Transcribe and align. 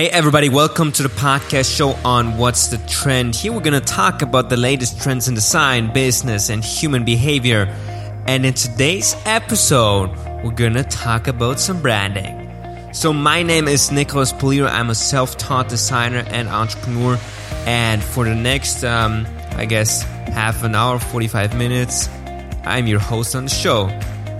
Hey, 0.00 0.08
everybody, 0.08 0.48
welcome 0.48 0.92
to 0.92 1.02
the 1.02 1.10
podcast 1.10 1.76
show 1.76 1.90
on 2.06 2.38
What's 2.38 2.68
the 2.68 2.78
Trend. 2.88 3.36
Here 3.36 3.52
we're 3.52 3.60
going 3.60 3.78
to 3.78 3.86
talk 3.86 4.22
about 4.22 4.48
the 4.48 4.56
latest 4.56 4.98
trends 5.02 5.28
in 5.28 5.34
design, 5.34 5.92
business, 5.92 6.48
and 6.48 6.64
human 6.64 7.04
behavior. 7.04 7.66
And 8.26 8.46
in 8.46 8.54
today's 8.54 9.14
episode, 9.26 10.08
we're 10.42 10.52
going 10.52 10.72
to 10.72 10.84
talk 10.84 11.28
about 11.28 11.60
some 11.60 11.82
branding. 11.82 12.34
So, 12.94 13.12
my 13.12 13.42
name 13.42 13.68
is 13.68 13.92
Nicholas 13.92 14.32
Poliro. 14.32 14.70
I'm 14.70 14.88
a 14.88 14.94
self 14.94 15.36
taught 15.36 15.68
designer 15.68 16.24
and 16.28 16.48
entrepreneur. 16.48 17.18
And 17.66 18.02
for 18.02 18.24
the 18.24 18.34
next, 18.34 18.82
um, 18.84 19.26
I 19.50 19.66
guess, 19.66 20.00
half 20.32 20.64
an 20.64 20.74
hour, 20.74 20.98
45 20.98 21.58
minutes, 21.58 22.08
I'm 22.64 22.86
your 22.86 23.00
host 23.00 23.36
on 23.36 23.44
the 23.44 23.50
show. 23.50 23.88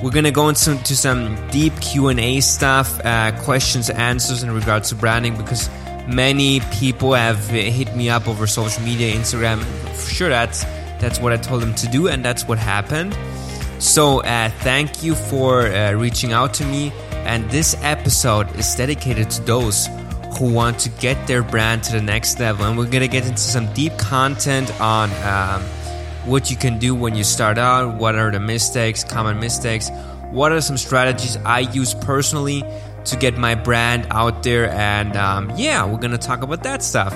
We're 0.02 0.10
gonna 0.10 0.30
go 0.30 0.48
into, 0.48 0.70
into 0.70 0.96
some 0.96 1.36
deep 1.50 1.78
Q 1.80 2.08
and 2.08 2.18
A 2.18 2.40
stuff, 2.40 3.00
uh, 3.04 3.32
questions, 3.42 3.90
answers 3.90 4.42
in 4.42 4.50
regards 4.50 4.88
to 4.88 4.94
branding 4.94 5.36
because 5.36 5.68
many 6.08 6.60
people 6.72 7.12
have 7.12 7.48
hit 7.48 7.94
me 7.94 8.08
up 8.08 8.26
over 8.26 8.46
social 8.46 8.82
media, 8.82 9.14
Instagram. 9.14 9.62
Sure, 10.08 10.30
that's 10.30 10.64
that's 11.00 11.20
what 11.20 11.32
I 11.32 11.36
told 11.36 11.60
them 11.60 11.74
to 11.74 11.88
do, 11.88 12.08
and 12.08 12.24
that's 12.24 12.48
what 12.48 12.58
happened. 12.58 13.16
So, 13.78 14.20
uh, 14.20 14.50
thank 14.60 15.02
you 15.02 15.14
for 15.14 15.66
uh, 15.66 15.92
reaching 15.92 16.32
out 16.32 16.54
to 16.54 16.64
me. 16.64 16.92
And 17.24 17.50
this 17.50 17.76
episode 17.82 18.54
is 18.56 18.74
dedicated 18.74 19.30
to 19.30 19.42
those 19.42 19.88
who 20.38 20.52
want 20.52 20.78
to 20.80 20.88
get 20.88 21.26
their 21.26 21.42
brand 21.42 21.84
to 21.84 21.92
the 21.92 22.02
next 22.02 22.40
level. 22.40 22.64
And 22.64 22.78
we're 22.78 22.90
gonna 22.90 23.08
get 23.08 23.26
into 23.26 23.38
some 23.38 23.70
deep 23.74 23.96
content 23.98 24.70
on. 24.80 25.10
Um, 25.22 25.62
what 26.24 26.50
you 26.50 26.56
can 26.56 26.78
do 26.78 26.94
when 26.94 27.14
you 27.14 27.24
start 27.24 27.58
out, 27.58 27.96
what 27.96 28.14
are 28.14 28.30
the 28.30 28.40
mistakes, 28.40 29.04
common 29.04 29.40
mistakes, 29.40 29.90
what 30.30 30.52
are 30.52 30.60
some 30.60 30.76
strategies 30.76 31.36
I 31.38 31.60
use 31.60 31.94
personally 31.94 32.64
to 33.04 33.16
get 33.16 33.36
my 33.36 33.54
brand 33.54 34.06
out 34.10 34.42
there, 34.42 34.70
and 34.70 35.16
um, 35.16 35.52
yeah, 35.56 35.84
we're 35.86 35.98
gonna 35.98 36.18
talk 36.18 36.42
about 36.42 36.62
that 36.64 36.82
stuff. 36.82 37.14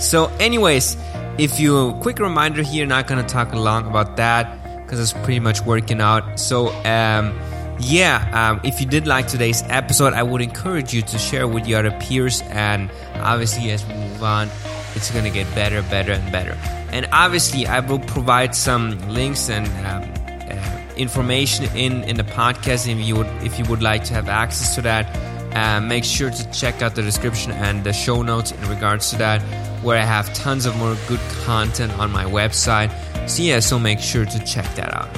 So, 0.00 0.26
anyways, 0.38 0.96
if 1.38 1.58
you 1.58 1.96
quick 2.00 2.18
reminder 2.18 2.62
here, 2.62 2.86
not 2.86 3.06
gonna 3.06 3.26
talk 3.26 3.54
long 3.54 3.86
about 3.86 4.16
that 4.16 4.84
because 4.84 5.00
it's 5.00 5.12
pretty 5.24 5.40
much 5.40 5.62
working 5.62 6.00
out. 6.00 6.38
So, 6.38 6.68
um, 6.84 7.38
yeah, 7.80 8.28
um, 8.32 8.60
if 8.64 8.80
you 8.80 8.86
did 8.86 9.06
like 9.06 9.26
today's 9.26 9.62
episode, 9.68 10.12
I 10.12 10.22
would 10.22 10.40
encourage 10.40 10.94
you 10.94 11.02
to 11.02 11.18
share 11.18 11.48
with 11.48 11.66
your 11.66 11.80
other 11.80 11.98
peers, 12.00 12.42
and 12.50 12.90
obviously, 13.16 13.70
as 13.70 13.84
we 13.86 13.94
move 13.94 14.22
on, 14.22 14.48
it's 14.94 15.10
gonna 15.10 15.30
get 15.30 15.52
better, 15.54 15.82
better, 15.82 16.12
and 16.12 16.32
better. 16.32 16.56
And 16.92 17.08
obviously, 17.12 17.66
I 17.66 17.80
will 17.80 17.98
provide 17.98 18.54
some 18.54 18.98
links 19.08 19.50
and 19.50 19.66
um, 19.84 20.08
uh, 20.50 20.94
information 20.96 21.64
in, 21.76 22.04
in 22.04 22.16
the 22.16 22.24
podcast 22.24 22.88
if 22.88 22.98
you 22.98 23.16
would 23.16 23.26
if 23.42 23.58
you 23.58 23.64
would 23.66 23.82
like 23.82 24.04
to 24.04 24.14
have 24.14 24.28
access 24.28 24.74
to 24.76 24.82
that. 24.82 25.06
Uh, 25.54 25.80
make 25.80 26.02
sure 26.04 26.30
to 26.30 26.50
check 26.50 26.82
out 26.82 26.96
the 26.96 27.02
description 27.02 27.52
and 27.52 27.84
the 27.84 27.92
show 27.92 28.22
notes 28.22 28.50
in 28.50 28.68
regards 28.68 29.10
to 29.10 29.16
that, 29.16 29.40
where 29.84 29.96
I 29.96 30.04
have 30.04 30.32
tons 30.34 30.66
of 30.66 30.76
more 30.78 30.96
good 31.06 31.20
content 31.44 31.92
on 31.98 32.10
my 32.10 32.24
website. 32.24 32.90
So 33.28 33.42
yeah, 33.42 33.60
so 33.60 33.78
make 33.78 34.00
sure 34.00 34.24
to 34.24 34.44
check 34.44 34.66
that 34.74 34.92
out. 34.92 35.08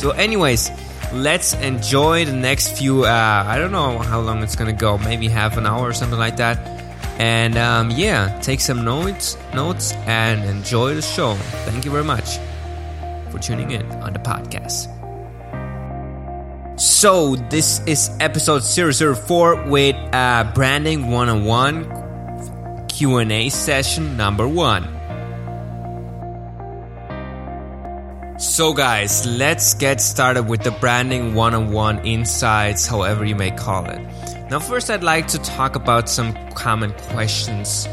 So, 0.00 0.10
anyways, 0.12 0.70
let's 1.12 1.52
enjoy 1.54 2.24
the 2.24 2.32
next 2.32 2.78
few. 2.78 3.04
Uh, 3.04 3.44
I 3.46 3.58
don't 3.58 3.70
know 3.70 3.98
how 3.98 4.20
long 4.20 4.42
it's 4.42 4.56
gonna 4.56 4.72
go, 4.72 4.96
maybe 4.96 5.28
half 5.28 5.58
an 5.58 5.66
hour 5.66 5.88
or 5.88 5.92
something 5.92 6.18
like 6.18 6.36
that 6.36 6.81
and 7.18 7.56
um, 7.56 7.90
yeah, 7.90 8.38
take 8.40 8.60
some 8.60 8.84
notes, 8.84 9.36
notes, 9.54 9.92
and 10.06 10.44
enjoy 10.44 10.94
the 10.94 11.02
show. 11.02 11.34
Thank 11.66 11.84
you 11.84 11.90
very 11.90 12.04
much 12.04 12.38
for 13.30 13.38
tuning 13.38 13.70
in 13.70 13.86
on 14.02 14.12
the 14.12 14.18
podcast. 14.18 14.88
So 16.78 17.36
this 17.36 17.80
is 17.86 18.10
episode 18.20 18.62
004 18.64 19.68
with 19.68 19.96
uh, 20.14 20.50
branding 20.54 21.10
101 21.10 22.86
Q&A 22.88 23.48
session 23.50 24.16
number 24.16 24.48
1. 24.48 25.01
So 28.42 28.72
guys, 28.72 29.24
let's 29.24 29.72
get 29.74 30.00
started 30.00 30.48
with 30.48 30.64
the 30.64 30.72
branding 30.72 31.36
101 31.36 32.04
insights, 32.04 32.88
however 32.88 33.24
you 33.24 33.36
may 33.36 33.52
call 33.52 33.88
it. 33.88 34.00
Now, 34.50 34.58
first, 34.58 34.90
I'd 34.90 35.04
like 35.04 35.28
to 35.28 35.38
talk 35.38 35.76
about 35.76 36.08
some 36.08 36.34
common 36.54 36.92
questions 37.12 37.86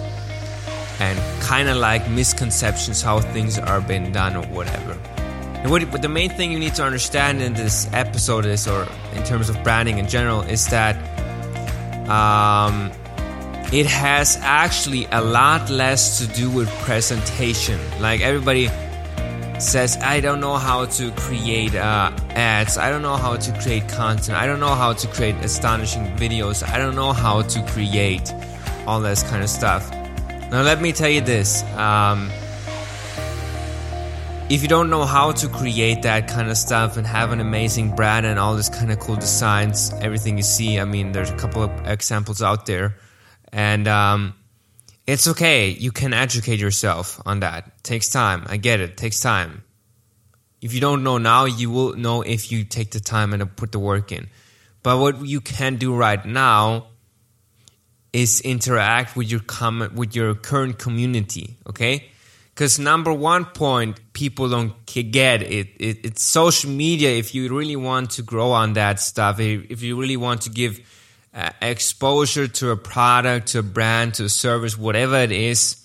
and 1.00 1.20
kind 1.44 1.70
of 1.70 1.78
like 1.78 2.10
misconceptions, 2.10 3.04
how 3.04 3.20
things 3.20 3.60
are 3.60 3.80
being 3.80 4.12
done 4.12 4.36
or 4.36 4.44
whatever. 4.48 4.94
And 5.62 5.70
what, 5.70 5.84
what 5.92 6.02
the 6.02 6.10
main 6.10 6.32
thing 6.32 6.52
you 6.52 6.58
need 6.58 6.74
to 6.76 6.84
understand 6.84 7.44
in 7.44 7.54
this 7.54 7.88
episode 7.94 8.48
is, 8.48 8.68
or 8.68 8.88
in 9.14 9.24
terms 9.24 9.50
of 9.50 9.64
branding 9.64 10.00
in 10.00 10.08
general, 10.08 10.42
is 10.42 10.68
that 10.70 10.96
um, 12.10 12.92
it 13.72 13.86
has 13.86 14.36
actually 14.42 15.06
a 15.12 15.22
lot 15.22 15.70
less 15.70 16.18
to 16.18 16.28
do 16.34 16.50
with 16.50 16.68
presentation. 16.80 17.80
Like 18.02 18.22
everybody 18.22 18.68
says, 19.62 19.98
I 19.98 20.20
don't 20.20 20.40
know 20.40 20.56
how 20.56 20.86
to 20.86 21.12
create 21.12 21.76
uh, 21.76 22.12
ads, 22.30 22.78
I 22.78 22.90
don't 22.90 23.02
know 23.02 23.18
how 23.18 23.36
to 23.36 23.52
create 23.62 23.88
content, 23.90 24.38
I 24.38 24.46
don't 24.46 24.60
know 24.60 24.76
how 24.76 24.94
to 24.94 25.08
create 25.08 25.36
astonishing 25.44 26.16
videos, 26.16 26.68
I 26.68 26.78
don't 26.78 26.96
know 26.96 27.14
how 27.14 27.42
to 27.42 27.64
create 27.68 28.34
all 28.88 29.00
this 29.02 29.24
kind 29.24 29.44
of 29.44 29.50
stuff. 29.50 29.92
Now, 30.52 30.64
let 30.64 30.82
me 30.82 30.92
tell 30.92 31.10
you 31.10 31.22
this. 31.22 31.64
Um, 31.76 32.32
if 34.50 34.64
you 34.64 34.68
don't 34.68 34.90
know 34.90 35.06
how 35.06 35.32
to 35.32 35.48
create 35.48 36.02
that 36.02 36.28
kind 36.28 36.50
of 36.50 36.58
stuff 36.58 36.98
and 36.98 37.06
have 37.06 37.32
an 37.32 37.40
amazing 37.40 37.96
brand 37.96 38.26
and 38.26 38.40
all 38.40 38.56
this 38.56 38.68
kind 38.68 38.92
of 38.92 39.00
cool 39.00 39.16
designs, 39.16 39.94
everything 40.02 40.38
you 40.38 40.44
see, 40.44 40.80
I 40.80 40.86
mean, 40.86 41.12
there's 41.12 41.30
a 41.30 41.38
couple 41.38 41.62
of 41.62 41.88
examples 41.88 42.42
out 42.42 42.66
there. 42.66 42.96
And 43.54 43.88
um, 43.88 44.34
it's 45.10 45.28
okay. 45.28 45.70
You 45.70 45.92
can 45.92 46.14
educate 46.14 46.60
yourself 46.60 47.22
on 47.26 47.40
that. 47.40 47.68
It 47.68 47.84
takes 47.84 48.10
time. 48.10 48.46
I 48.48 48.58
get 48.58 48.80
it. 48.80 48.92
it. 48.92 48.98
Takes 48.98 49.20
time. 49.20 49.64
If 50.62 50.74
you 50.74 50.82
don't 50.82 51.04
know 51.04 51.18
now, 51.18 51.46
you 51.46 51.70
will 51.72 51.96
know 51.96 52.22
if 52.22 52.52
you 52.52 52.64
take 52.64 52.92
the 52.92 53.00
time 53.00 53.34
and 53.34 53.56
put 53.56 53.72
the 53.72 53.80
work 53.80 54.12
in. 54.12 54.30
But 54.84 55.00
what 55.00 55.26
you 55.26 55.42
can 55.42 55.78
do 55.78 55.96
right 55.96 56.24
now 56.26 56.88
is 58.14 58.42
interact 58.42 59.16
with 59.16 59.30
your 59.30 59.40
com- 59.42 59.92
with 59.96 60.16
your 60.16 60.36
current 60.36 60.80
community, 60.80 61.58
okay? 61.68 62.10
Because 62.54 62.78
number 62.80 63.14
one 63.14 63.46
point 63.46 64.00
people 64.14 64.50
don't 64.50 64.74
get 64.86 65.44
it, 65.44 65.68
it, 65.80 66.06
it's 66.06 66.24
social 66.24 66.70
media. 66.70 67.12
If 67.12 67.34
you 67.34 67.56
really 67.56 67.78
want 67.78 68.12
to 68.12 68.22
grow 68.22 68.52
on 68.52 68.74
that 68.74 69.00
stuff, 69.00 69.40
if 69.40 69.82
you 69.82 70.00
really 70.00 70.18
want 70.18 70.42
to 70.42 70.50
give 70.50 70.80
uh, 71.40 71.52
exposure 71.62 72.50
to 72.50 72.72
a 72.72 72.76
product, 72.76 73.48
to 73.48 73.60
a 73.60 73.64
brand, 73.64 74.14
to 74.16 74.26
a 74.26 74.30
service, 74.30 74.78
whatever 74.78 75.16
it 75.16 75.32
is, 75.32 75.82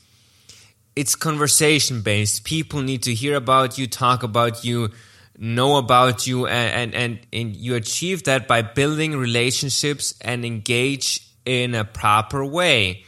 it's 0.97 1.15
conversation 1.15 2.03
based. 2.03 2.42
People 2.42 2.82
need 2.82 3.04
to 3.04 3.15
hear 3.15 3.37
about 3.37 3.78
you, 3.78 3.87
talk 3.87 4.25
about 4.25 4.64
you, 4.64 4.91
know 5.38 5.76
about 5.76 6.26
you, 6.26 6.48
and, 6.48 6.93
and, 6.93 6.94
and, 6.94 7.26
and 7.32 7.54
you 7.54 7.76
achieve 7.76 8.25
that 8.25 8.48
by 8.48 8.62
building 8.62 9.16
relationships 9.16 10.14
and 10.20 10.44
engage 10.44 11.25
in 11.44 11.76
a 11.76 11.84
proper 11.84 12.44
way. 12.44 13.04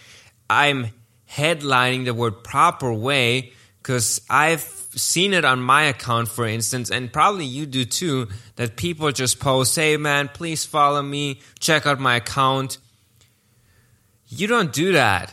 I'm 0.48 0.92
headlining 1.28 2.04
the 2.04 2.14
word 2.14 2.44
proper 2.44 2.92
way 2.92 3.54
because 3.82 4.20
I've 4.30 4.85
seen 4.96 5.34
it 5.34 5.44
on 5.44 5.60
my 5.60 5.82
account, 5.84 6.28
for 6.28 6.46
instance, 6.46 6.90
and 6.90 7.12
probably 7.12 7.44
you 7.44 7.66
do 7.66 7.84
too, 7.84 8.28
that 8.56 8.76
people 8.76 9.12
just 9.12 9.38
post, 9.38 9.76
hey 9.76 9.96
man, 9.96 10.28
please 10.28 10.64
follow 10.64 11.02
me, 11.02 11.40
check 11.60 11.86
out 11.86 12.00
my 12.00 12.16
account. 12.16 12.78
You 14.28 14.46
don't 14.46 14.72
do 14.72 14.92
that. 14.92 15.32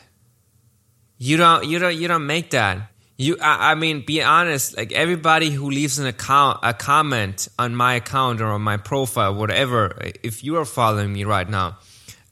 You 1.17 1.37
don't 1.37 1.65
you 1.65 1.79
don't 1.79 1.95
you 1.95 2.07
don't 2.07 2.27
make 2.27 2.51
that. 2.51 2.89
You 3.17 3.37
I, 3.41 3.71
I 3.71 3.75
mean 3.75 4.03
be 4.05 4.21
honest, 4.21 4.75
like 4.75 4.91
everybody 4.91 5.49
who 5.49 5.69
leaves 5.69 5.97
an 5.97 6.05
account 6.05 6.59
a 6.61 6.73
comment 6.73 7.47
on 7.57 7.75
my 7.75 7.95
account 7.95 8.41
or 8.41 8.47
on 8.47 8.61
my 8.61 8.77
profile, 8.77 9.33
whatever, 9.33 9.97
if 10.21 10.43
you 10.43 10.57
are 10.57 10.65
following 10.65 11.13
me 11.13 11.23
right 11.23 11.47
now, 11.47 11.77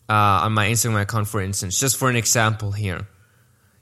uh, 0.09 0.44
on 0.44 0.52
my 0.52 0.68
Instagram 0.68 1.02
account, 1.02 1.30
for 1.30 1.41
instance, 1.41 1.80
just 1.80 1.96
for 1.96 2.09
an 2.09 2.18
example 2.18 2.74
here, 2.74 3.08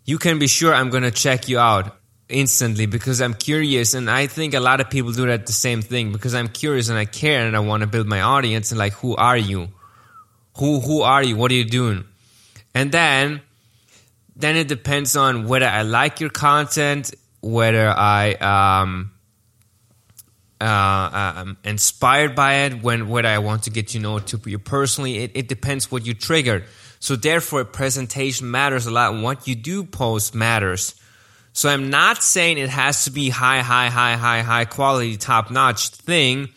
you 0.06 0.20
can 0.20 0.38
be 0.38 0.48
sure 0.48 0.74
I'm 0.74 0.92
gonna 0.92 1.12
check 1.12 1.50
you 1.50 1.58
out 1.58 1.99
instantly 2.30 2.86
because 2.86 3.22
I'm 3.22 3.34
curious 3.34 3.94
and 3.96 4.10
I 4.10 4.28
think 4.28 4.54
a 4.54 4.60
lot 4.60 4.80
of 4.80 4.90
people 4.90 5.12
do 5.12 5.26
that 5.26 5.48
the 5.48 5.54
same 5.54 5.82
thing 5.82 6.12
because 6.12 6.36
I'm 6.36 6.48
curious 6.48 6.90
and 6.90 6.98
I 6.98 7.06
care 7.06 7.46
and 7.46 7.56
I 7.56 7.60
want 7.60 7.82
to 7.82 7.88
build 7.88 8.08
my 8.08 8.22
audience 8.22 8.72
and 8.72 8.78
like 8.78 8.94
who 8.94 9.16
are 9.16 9.38
you? 9.38 9.70
Who 10.58 10.80
who 10.80 11.02
are 11.02 11.24
you? 11.24 11.36
What 11.36 11.52
are 11.52 11.56
you 11.56 11.66
doing? 11.66 12.06
And 12.76 12.92
then 12.92 13.42
then 14.36 14.56
it 14.56 14.68
depends 14.68 15.16
on 15.16 15.48
whether 15.48 15.66
I 15.66 15.82
like 15.82 16.20
your 16.20 16.30
content, 16.30 17.14
whether 17.42 17.90
I 17.90 18.34
um 18.34 19.12
uh, 20.62 21.34
um, 21.38 21.58
inspired 21.64 22.36
by 22.36 22.66
it, 22.66 22.84
when 22.84 23.08
whether 23.08 23.30
I 23.30 23.38
want 23.40 23.64
to 23.64 23.70
get 23.70 23.90
to 23.90 24.00
know 24.00 24.20
to 24.20 24.40
you 24.46 24.60
personally, 24.60 25.20
it, 25.20 25.32
it 25.34 25.48
depends 25.48 25.90
what 25.90 26.06
you 26.06 26.14
trigger. 26.14 26.66
So 27.00 27.16
therefore, 27.16 27.64
presentation 27.64 28.52
matters 28.52 28.86
a 28.86 28.92
lot. 28.92 29.16
What 29.22 29.48
you 29.48 29.56
do 29.56 29.86
post 29.86 30.36
matters. 30.36 30.99
So 31.60 31.68
I'm 31.68 31.90
not 31.90 32.24
saying 32.24 32.58
it 32.58 32.70
has 32.70 33.04
to 33.04 33.12
be 33.12 33.28
high, 33.28 33.60
high, 33.60 33.90
high, 33.90 34.16
high, 34.16 34.44
high 34.44 34.64
quality, 34.64 35.18
top 35.18 35.52
notch 35.52 35.90
thing. 35.90 36.48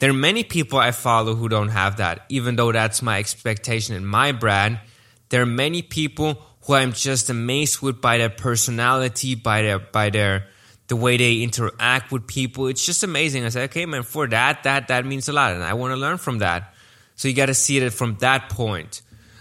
There 0.00 0.10
are 0.10 0.12
many 0.12 0.42
people 0.42 0.80
I 0.80 0.90
follow 0.90 1.36
who 1.36 1.48
don't 1.48 1.68
have 1.68 1.98
that, 1.98 2.24
even 2.28 2.56
though 2.56 2.72
that's 2.72 3.00
my 3.00 3.20
expectation 3.20 3.94
in 3.94 4.04
my 4.04 4.32
brand. 4.32 4.80
there 5.28 5.42
are 5.42 5.46
many 5.46 5.82
people 5.82 6.36
who 6.62 6.74
I'm 6.74 6.94
just 6.94 7.30
amazed 7.30 7.80
with 7.80 8.00
by 8.00 8.18
their 8.18 8.28
personality, 8.28 9.36
by 9.36 9.62
their 9.62 9.78
by 9.78 10.10
their 10.10 10.48
the 10.88 10.96
way 10.96 11.16
they 11.16 11.40
interact 11.40 12.10
with 12.10 12.26
people. 12.26 12.66
It's 12.66 12.84
just 12.84 13.04
amazing. 13.04 13.44
I 13.44 13.50
say, 13.50 13.62
okay, 13.66 13.86
man, 13.86 14.02
for 14.02 14.26
that, 14.26 14.64
that 14.64 14.88
that 14.88 15.06
means 15.06 15.28
a 15.28 15.32
lot, 15.32 15.52
and 15.52 15.62
I 15.62 15.74
want 15.74 15.92
to 15.92 15.96
learn 15.96 16.18
from 16.18 16.38
that. 16.38 16.74
So 17.14 17.28
you 17.28 17.34
got 17.34 17.46
to 17.46 17.54
see 17.54 17.78
it 17.78 17.90
from 17.92 18.16
that 18.16 18.48
point. 18.48 19.00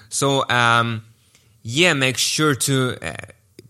So 0.09 0.47
um, 0.47 1.03
yeah, 1.63 1.93
make 1.93 2.19
sure 2.19 2.53
to 2.53 2.95
uh, 3.01 3.15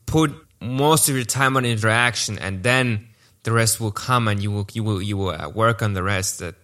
put 0.05 0.46
most 0.61 1.09
of 1.09 1.15
your 1.15 1.25
time 1.25 1.57
on 1.57 1.65
interaction, 1.65 2.37
and 2.39 2.63
then 2.63 3.07
the 3.43 3.51
rest 3.51 3.79
will 3.79 3.91
come, 3.91 4.27
and 4.27 4.41
you 4.41 4.51
will 4.51 4.67
you 4.73 4.83
will 4.83 5.01
you 5.01 5.17
will 5.17 5.29
uh, 5.29 5.49
work 5.49 5.81
on 5.81 5.93
the 5.93 6.03
rest. 6.03 6.39
That 6.39 6.55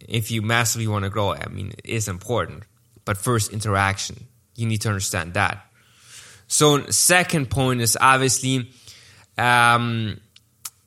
if 0.00 0.30
you 0.30 0.42
massively 0.42 0.86
want 0.86 1.04
to 1.04 1.10
grow, 1.10 1.32
I 1.34 1.48
mean, 1.48 1.72
it 1.78 1.86
is 1.86 2.08
important. 2.08 2.64
But 3.04 3.16
first, 3.16 3.52
interaction. 3.52 4.26
You 4.54 4.66
need 4.66 4.80
to 4.82 4.88
understand 4.88 5.34
that. 5.34 5.64
So, 6.48 6.86
second 6.90 7.50
point 7.50 7.80
is 7.80 7.96
obviously 8.00 8.70
um, 9.36 10.20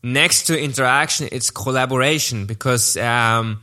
next 0.02 0.44
to 0.44 0.60
interaction, 0.60 1.30
it's 1.32 1.52
collaboration 1.52 2.46
because 2.46 2.98
um, 2.98 3.62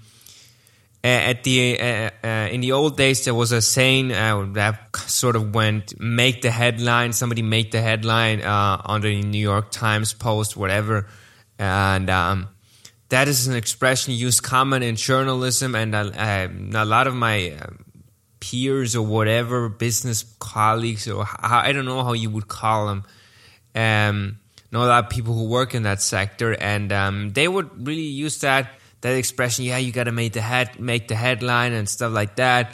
at 1.09 1.45
the 1.45 1.81
uh, 1.81 2.11
uh, 2.25 2.49
in 2.51 2.61
the 2.61 2.73
old 2.73 2.97
days 2.97 3.25
there 3.25 3.35
was 3.35 3.53
a 3.53 3.63
saying 3.63 4.13
uh, 4.13 4.47
that 4.53 4.97
sort 4.97 5.37
of 5.37 5.55
went 5.55 5.99
make 6.01 6.43
the 6.43 6.51
headline. 6.51 7.13
Somebody 7.13 7.43
make 7.43 7.71
the 7.71 7.81
headline 7.81 8.43
uh, 8.43 8.83
on 8.85 9.03
the 9.03 9.23
New 9.23 9.39
York 9.39 9.71
Times 9.71 10.13
post, 10.13 10.57
whatever, 10.57 11.07
and 11.59 12.11
um, 12.11 12.49
that 13.09 13.29
is 13.29 13.47
an 13.47 13.55
expression 13.55 14.15
used 14.15 14.43
common 14.43 14.83
in 14.83 14.97
journalism, 14.97 15.75
and 15.75 15.95
a 15.95 16.85
lot 16.85 17.07
of 17.07 17.15
my 17.15 17.57
peers 18.41 18.97
or 18.97 19.07
whatever, 19.07 19.69
business 19.69 20.25
colleagues, 20.39 21.09
or 21.09 21.27
I 21.41 21.73
don't 21.73 21.85
know 21.85 22.03
how 22.03 22.13
you 22.15 22.31
would 22.31 22.49
call 22.49 22.87
them. 22.89 23.05
Um, 23.75 24.39
know 24.73 24.85
a 24.85 24.87
lot 24.87 25.05
of 25.05 25.11
people 25.11 25.35
who 25.35 25.45
work 25.45 25.75
in 25.75 25.85
that 25.85 26.03
sector, 26.03 26.53
and 26.53 26.93
um, 26.93 27.33
they 27.33 27.49
would 27.49 27.87
really 27.87 28.03
use 28.03 28.41
that 28.41 28.71
that 29.01 29.15
expression. 29.15 29.65
Yeah, 29.65 29.79
you 29.79 29.93
got 29.93 30.05
to 30.05 30.13
make 30.13 30.33
the 30.33 30.41
head 30.41 30.81
make 30.81 31.09
the 31.09 31.15
headline 31.15 31.73
and 31.73 31.89
stuff 31.89 32.13
like 32.13 32.37
that. 32.37 32.73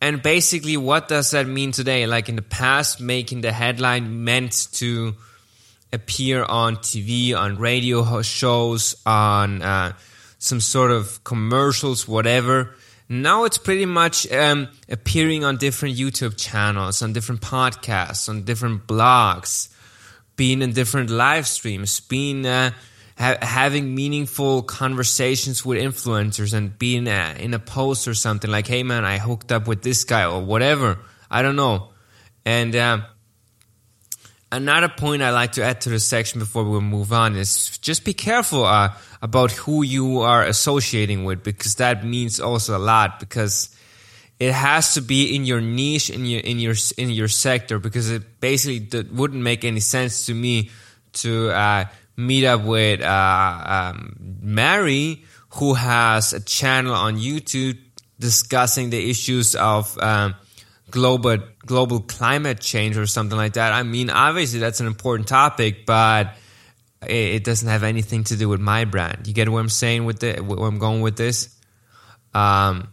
And 0.00 0.22
basically, 0.22 0.76
what 0.76 1.08
does 1.08 1.32
that 1.32 1.46
mean 1.46 1.72
today? 1.72 2.06
Like 2.06 2.28
in 2.28 2.36
the 2.36 2.42
past, 2.42 3.00
making 3.00 3.42
the 3.42 3.52
headline 3.52 4.24
meant 4.24 4.68
to 4.72 5.14
appear 5.92 6.44
on 6.44 6.76
TV, 6.76 7.36
on 7.36 7.56
radio 7.58 8.22
shows, 8.22 8.96
on 9.04 9.60
uh, 9.60 9.92
some 10.38 10.60
sort 10.60 10.90
of 10.90 11.22
commercials, 11.24 12.08
whatever. 12.08 12.74
Now 13.08 13.44
it's 13.44 13.58
pretty 13.58 13.86
much 13.86 14.30
um, 14.32 14.68
appearing 14.88 15.44
on 15.44 15.56
different 15.56 15.96
YouTube 15.96 16.38
channels, 16.38 17.02
on 17.02 17.12
different 17.12 17.40
podcasts, 17.40 18.28
on 18.28 18.44
different 18.44 18.86
blogs, 18.86 19.68
being 20.36 20.62
in 20.62 20.72
different 20.72 21.10
live 21.10 21.46
streams, 21.46 22.00
being 22.00 22.46
uh, 22.46 22.70
ha- 23.20 23.38
having 23.42 23.94
meaningful 23.94 24.62
conversations 24.62 25.64
with 25.64 25.78
influencers, 25.78 26.54
and 26.54 26.76
being 26.78 27.06
uh, 27.06 27.36
in 27.38 27.54
a 27.54 27.58
post 27.58 28.08
or 28.08 28.14
something 28.14 28.50
like, 28.50 28.66
"Hey 28.66 28.82
man, 28.82 29.04
I 29.04 29.18
hooked 29.18 29.52
up 29.52 29.68
with 29.68 29.82
this 29.82 30.04
guy" 30.04 30.24
or 30.24 30.42
whatever. 30.42 30.98
I 31.30 31.42
don't 31.42 31.56
know. 31.56 31.90
And 32.44 32.74
uh, 32.74 33.00
another 34.50 34.88
point 34.88 35.22
I 35.22 35.30
like 35.30 35.52
to 35.52 35.62
add 35.62 35.82
to 35.82 35.90
the 35.90 36.00
section 36.00 36.40
before 36.40 36.64
we 36.64 36.80
move 36.80 37.12
on 37.12 37.36
is 37.36 37.78
just 37.78 38.04
be 38.04 38.14
careful 38.14 38.64
uh, 38.64 38.94
about 39.20 39.52
who 39.52 39.82
you 39.82 40.20
are 40.20 40.42
associating 40.42 41.24
with 41.24 41.44
because 41.44 41.74
that 41.76 42.04
means 42.04 42.40
also 42.40 42.76
a 42.76 42.80
lot 42.80 43.20
because 43.20 43.76
it 44.40 44.52
has 44.52 44.94
to 44.94 45.02
be 45.02 45.36
in 45.36 45.44
your 45.44 45.60
niche 45.60 46.08
in 46.08 46.24
your 46.24 46.40
in 46.40 46.58
your 46.58 46.74
in 46.96 47.10
your 47.10 47.28
sector 47.28 47.78
because 47.78 48.10
it 48.10 48.40
basically 48.40 49.04
wouldn't 49.12 49.42
make 49.42 49.64
any 49.64 49.80
sense 49.80 50.26
to 50.26 50.34
me 50.34 50.70
to 51.12 51.50
uh, 51.50 51.84
meet 52.26 52.44
up 52.44 52.62
with 52.62 53.00
uh, 53.00 53.92
um, 53.94 54.16
Mary 54.40 55.24
who 55.54 55.74
has 55.74 56.32
a 56.32 56.40
channel 56.40 56.94
on 56.94 57.16
YouTube 57.16 57.78
discussing 58.18 58.90
the 58.90 59.10
issues 59.10 59.54
of 59.56 59.98
um, 59.98 60.34
global 60.90 61.38
global 61.66 62.00
climate 62.00 62.60
change 62.60 62.96
or 62.96 63.06
something 63.06 63.36
like 63.36 63.54
that. 63.54 63.72
I 63.72 63.82
mean, 63.82 64.10
obviously 64.10 64.60
that's 64.60 64.80
an 64.80 64.86
important 64.86 65.28
topic, 65.28 65.86
but 65.86 66.34
it, 67.06 67.44
doesn't 67.44 67.68
have 67.68 67.82
anything 67.82 68.24
to 68.24 68.36
do 68.36 68.48
with 68.48 68.60
my 68.60 68.84
brand. 68.84 69.26
You 69.26 69.34
get 69.34 69.48
what 69.48 69.60
I'm 69.60 69.68
saying 69.68 70.04
with 70.04 70.20
the 70.20 70.40
where 70.40 70.68
I'm 70.68 70.78
going 70.78 71.00
with 71.00 71.16
this? 71.16 71.56
Um, 72.34 72.92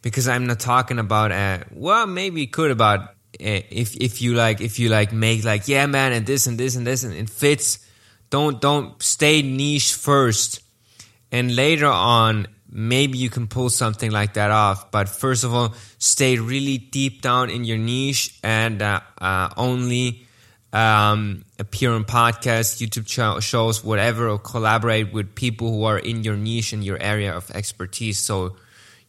because 0.00 0.26
I'm 0.26 0.46
not 0.46 0.58
talking 0.58 0.98
about 0.98 1.30
uh, 1.30 1.58
well, 1.72 2.06
maybe 2.06 2.46
could 2.46 2.70
about 2.70 3.00
uh, 3.00 3.06
if 3.38 3.94
if 3.96 4.20
you 4.20 4.34
like 4.34 4.60
if 4.60 4.78
you 4.78 4.88
like 4.88 5.12
make 5.12 5.44
like 5.44 5.68
yeah 5.68 5.86
man 5.86 6.12
and 6.12 6.26
this 6.26 6.46
and 6.46 6.58
this 6.58 6.74
and 6.74 6.86
this 6.86 7.04
and 7.04 7.14
it 7.14 7.30
fits. 7.30 7.86
Don't 8.32 8.62
don't 8.62 9.00
stay 9.02 9.42
niche 9.42 9.92
first, 9.92 10.62
and 11.30 11.54
later 11.54 11.86
on 11.86 12.46
maybe 12.66 13.18
you 13.18 13.28
can 13.28 13.46
pull 13.46 13.68
something 13.68 14.10
like 14.10 14.32
that 14.34 14.50
off. 14.50 14.90
But 14.90 15.10
first 15.10 15.44
of 15.44 15.52
all, 15.52 15.74
stay 15.98 16.38
really 16.38 16.78
deep 16.78 17.20
down 17.20 17.50
in 17.50 17.64
your 17.64 17.76
niche 17.76 18.38
and 18.42 18.80
uh, 18.80 19.00
uh, 19.20 19.50
only 19.58 20.26
um, 20.72 21.44
appear 21.58 21.92
on 21.92 22.04
podcasts, 22.04 22.80
YouTube 22.80 23.04
ch- 23.04 23.44
shows, 23.44 23.84
whatever, 23.84 24.30
or 24.30 24.38
collaborate 24.38 25.12
with 25.12 25.34
people 25.34 25.70
who 25.70 25.84
are 25.84 25.98
in 25.98 26.24
your 26.24 26.36
niche 26.36 26.72
and 26.72 26.82
your 26.82 26.96
area 26.98 27.36
of 27.36 27.50
expertise, 27.50 28.18
so 28.18 28.56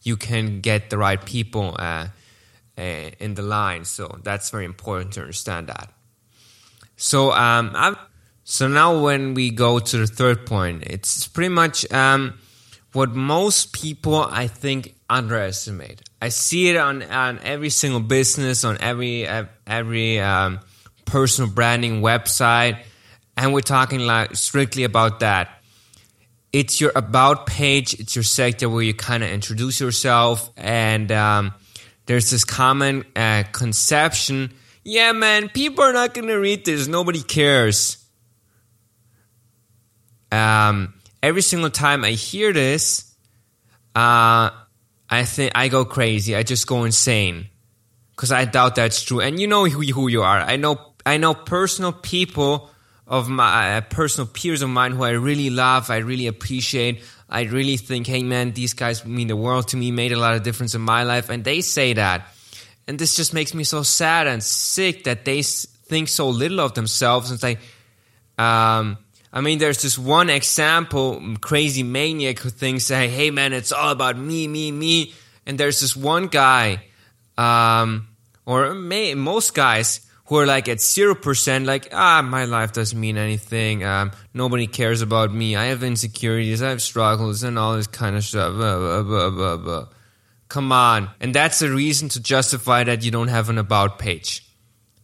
you 0.02 0.18
can 0.18 0.60
get 0.60 0.90
the 0.90 0.98
right 0.98 1.24
people 1.24 1.74
uh, 1.78 2.08
in 2.76 3.32
the 3.32 3.42
line. 3.42 3.86
So 3.86 4.18
that's 4.22 4.50
very 4.50 4.66
important 4.66 5.14
to 5.14 5.20
understand 5.20 5.68
that. 5.68 5.88
So 6.96 7.32
um, 7.32 7.74
so 8.44 8.68
now 8.68 9.00
when 9.00 9.32
we 9.32 9.50
go 9.50 9.78
to 9.78 9.96
the 9.96 10.06
third 10.06 10.44
point, 10.44 10.84
it's 10.86 11.26
pretty 11.26 11.48
much 11.48 11.90
um, 11.90 12.38
what 12.92 13.14
most 13.14 13.72
people 13.72 14.16
I 14.16 14.48
think 14.48 14.94
underestimate. 15.08 16.02
I 16.20 16.28
see 16.28 16.68
it 16.68 16.76
on 16.76 17.02
on 17.02 17.40
every 17.42 17.70
single 17.70 18.00
business, 18.00 18.62
on 18.64 18.76
every 18.80 19.26
every 19.66 20.20
um, 20.20 20.60
personal 21.06 21.50
branding 21.50 22.02
website, 22.02 22.78
and 23.34 23.54
we're 23.54 23.60
talking 23.60 24.00
like 24.00 24.36
strictly 24.36 24.84
about 24.84 25.20
that. 25.20 25.62
It's 26.52 26.80
your 26.80 26.92
about 26.94 27.46
page. 27.46 27.94
It's 27.94 28.14
your 28.14 28.22
sector 28.22 28.68
where 28.68 28.82
you 28.82 28.92
kind 28.92 29.24
of 29.24 29.30
introduce 29.30 29.80
yourself, 29.80 30.50
and 30.58 31.10
um, 31.10 31.54
there's 32.04 32.30
this 32.30 32.44
common 32.44 33.04
uh, 33.16 33.44
conception. 33.52 34.52
Yeah, 34.84 35.12
man, 35.12 35.48
people 35.48 35.82
are 35.82 35.94
not 35.94 36.12
going 36.12 36.28
to 36.28 36.36
read 36.36 36.66
this. 36.66 36.86
Nobody 36.86 37.22
cares. 37.22 38.03
Um, 40.34 40.94
every 41.22 41.42
single 41.42 41.70
time 41.70 42.04
I 42.04 42.10
hear 42.10 42.52
this, 42.52 43.14
uh, 43.94 44.50
I 45.08 45.24
think 45.24 45.52
I 45.54 45.68
go 45.68 45.84
crazy. 45.84 46.34
I 46.34 46.42
just 46.42 46.66
go 46.66 46.84
insane 46.84 47.46
because 48.10 48.32
I 48.32 48.44
doubt 48.44 48.74
that's 48.74 49.02
true. 49.02 49.20
And 49.20 49.38
you 49.38 49.46
know 49.46 49.64
who, 49.64 50.08
you 50.08 50.22
are. 50.22 50.40
I 50.40 50.56
know 50.56 50.92
I 51.06 51.18
know 51.18 51.34
personal 51.34 51.92
people 51.92 52.70
of 53.06 53.28
my 53.28 53.76
uh, 53.76 53.80
personal 53.82 54.26
peers 54.26 54.62
of 54.62 54.70
mine 54.70 54.92
who 54.92 55.04
I 55.04 55.10
really 55.10 55.50
love. 55.50 55.90
I 55.90 55.98
really 55.98 56.26
appreciate. 56.26 57.02
I 57.28 57.42
really 57.42 57.76
think, 57.76 58.06
hey 58.06 58.22
man, 58.22 58.52
these 58.52 58.74
guys 58.74 59.04
mean 59.04 59.28
the 59.28 59.36
world 59.36 59.68
to 59.68 59.76
me. 59.76 59.92
Made 59.92 60.12
a 60.12 60.18
lot 60.18 60.34
of 60.34 60.42
difference 60.42 60.74
in 60.74 60.80
my 60.80 61.04
life, 61.04 61.30
and 61.30 61.44
they 61.44 61.60
say 61.60 61.92
that. 61.92 62.26
And 62.88 62.98
this 62.98 63.14
just 63.14 63.32
makes 63.32 63.54
me 63.54 63.64
so 63.64 63.82
sad 63.82 64.26
and 64.26 64.42
sick 64.42 65.04
that 65.04 65.24
they 65.24 65.42
think 65.42 66.08
so 66.08 66.28
little 66.28 66.60
of 66.60 66.74
themselves. 66.74 67.30
And 67.30 67.36
it's 67.36 67.42
like, 67.42 67.60
um, 68.36 68.98
I 69.34 69.40
mean, 69.40 69.58
there's 69.58 69.82
this 69.82 69.98
one 69.98 70.30
example, 70.30 71.20
crazy 71.40 71.82
maniac 71.82 72.38
who 72.38 72.50
thinks, 72.50 72.86
hey, 72.88 73.32
man, 73.32 73.52
it's 73.52 73.72
all 73.72 73.90
about 73.90 74.16
me, 74.16 74.46
me, 74.46 74.70
me. 74.70 75.12
And 75.44 75.58
there's 75.58 75.80
this 75.80 75.96
one 75.96 76.28
guy, 76.28 76.84
um, 77.36 78.06
or 78.46 78.72
may, 78.74 79.12
most 79.16 79.52
guys 79.52 80.06
who 80.26 80.36
are 80.36 80.46
like 80.46 80.68
at 80.68 80.78
0%, 80.78 81.66
like, 81.66 81.88
ah, 81.92 82.22
my 82.22 82.44
life 82.44 82.72
doesn't 82.72 82.98
mean 82.98 83.18
anything. 83.18 83.82
Um, 83.82 84.12
nobody 84.32 84.68
cares 84.68 85.02
about 85.02 85.34
me. 85.34 85.56
I 85.56 85.64
have 85.64 85.82
insecurities. 85.82 86.62
I 86.62 86.70
have 86.70 86.80
struggles 86.80 87.42
and 87.42 87.58
all 87.58 87.74
this 87.74 87.88
kind 87.88 88.14
of 88.14 88.22
stuff. 88.22 88.54
Blah, 88.54 89.02
blah, 89.02 89.56
blah, 89.56 89.86
Come 90.46 90.70
on. 90.70 91.10
And 91.20 91.34
that's 91.34 91.60
a 91.60 91.68
reason 91.68 92.08
to 92.10 92.22
justify 92.22 92.84
that 92.84 93.04
you 93.04 93.10
don't 93.10 93.28
have 93.28 93.50
an 93.50 93.58
about 93.58 93.98
page. 93.98 94.48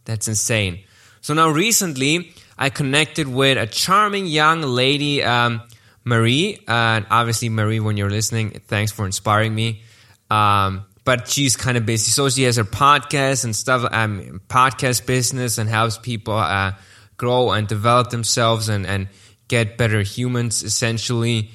That's 0.05 0.29
insane. 0.29 0.85
So 1.19 1.33
now 1.33 1.49
recently, 1.49 2.33
I 2.61 2.69
connected 2.69 3.27
with 3.27 3.57
a 3.57 3.65
charming 3.65 4.27
young 4.27 4.61
lady, 4.61 5.23
um, 5.23 5.63
Marie. 6.03 6.63
And 6.67 7.07
obviously, 7.09 7.49
Marie, 7.49 7.79
when 7.79 7.97
you're 7.97 8.11
listening, 8.11 8.61
thanks 8.67 8.91
for 8.91 9.07
inspiring 9.07 9.55
me. 9.55 9.81
Um, 10.29 10.85
but 11.03 11.27
she's 11.27 11.57
kind 11.57 11.75
of 11.75 11.87
busy. 11.87 12.11
So 12.11 12.29
she 12.29 12.43
has 12.43 12.57
her 12.57 12.63
podcast 12.63 13.45
and 13.45 13.55
stuff, 13.55 13.91
um, 13.91 14.41
podcast 14.47 15.07
business 15.07 15.57
and 15.57 15.67
helps 15.67 15.97
people 15.97 16.35
uh, 16.35 16.73
grow 17.17 17.49
and 17.49 17.67
develop 17.67 18.11
themselves 18.11 18.69
and, 18.69 18.85
and 18.85 19.07
get 19.47 19.75
better 19.75 20.03
humans, 20.03 20.61
essentially. 20.61 21.49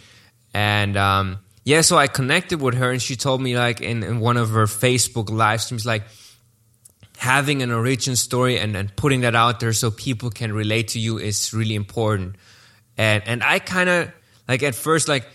And 0.52 0.96
um, 0.96 1.38
yeah, 1.62 1.82
so 1.82 1.96
I 1.96 2.08
connected 2.08 2.60
with 2.60 2.74
her 2.74 2.90
and 2.90 3.00
she 3.00 3.14
told 3.14 3.40
me, 3.40 3.56
like, 3.56 3.80
in, 3.80 4.02
in 4.02 4.18
one 4.18 4.36
of 4.36 4.50
her 4.50 4.66
Facebook 4.66 5.30
live 5.30 5.62
streams, 5.62 5.86
like, 5.86 6.02
having 7.16 7.62
an 7.62 7.72
origin 7.72 8.16
story 8.16 8.58
and, 8.58 8.76
and 8.76 8.94
putting 8.94 9.22
that 9.22 9.34
out 9.34 9.60
there 9.60 9.72
so 9.72 9.90
people 9.90 10.30
can 10.30 10.52
relate 10.52 10.88
to 10.88 10.98
you 10.98 11.18
is 11.18 11.52
really 11.52 11.74
important. 11.74 12.36
And 12.96 13.22
and 13.26 13.42
I 13.42 13.58
kind 13.58 13.88
of 13.88 14.10
like 14.48 14.62
at 14.62 14.74
first 14.74 15.08
like 15.08 15.26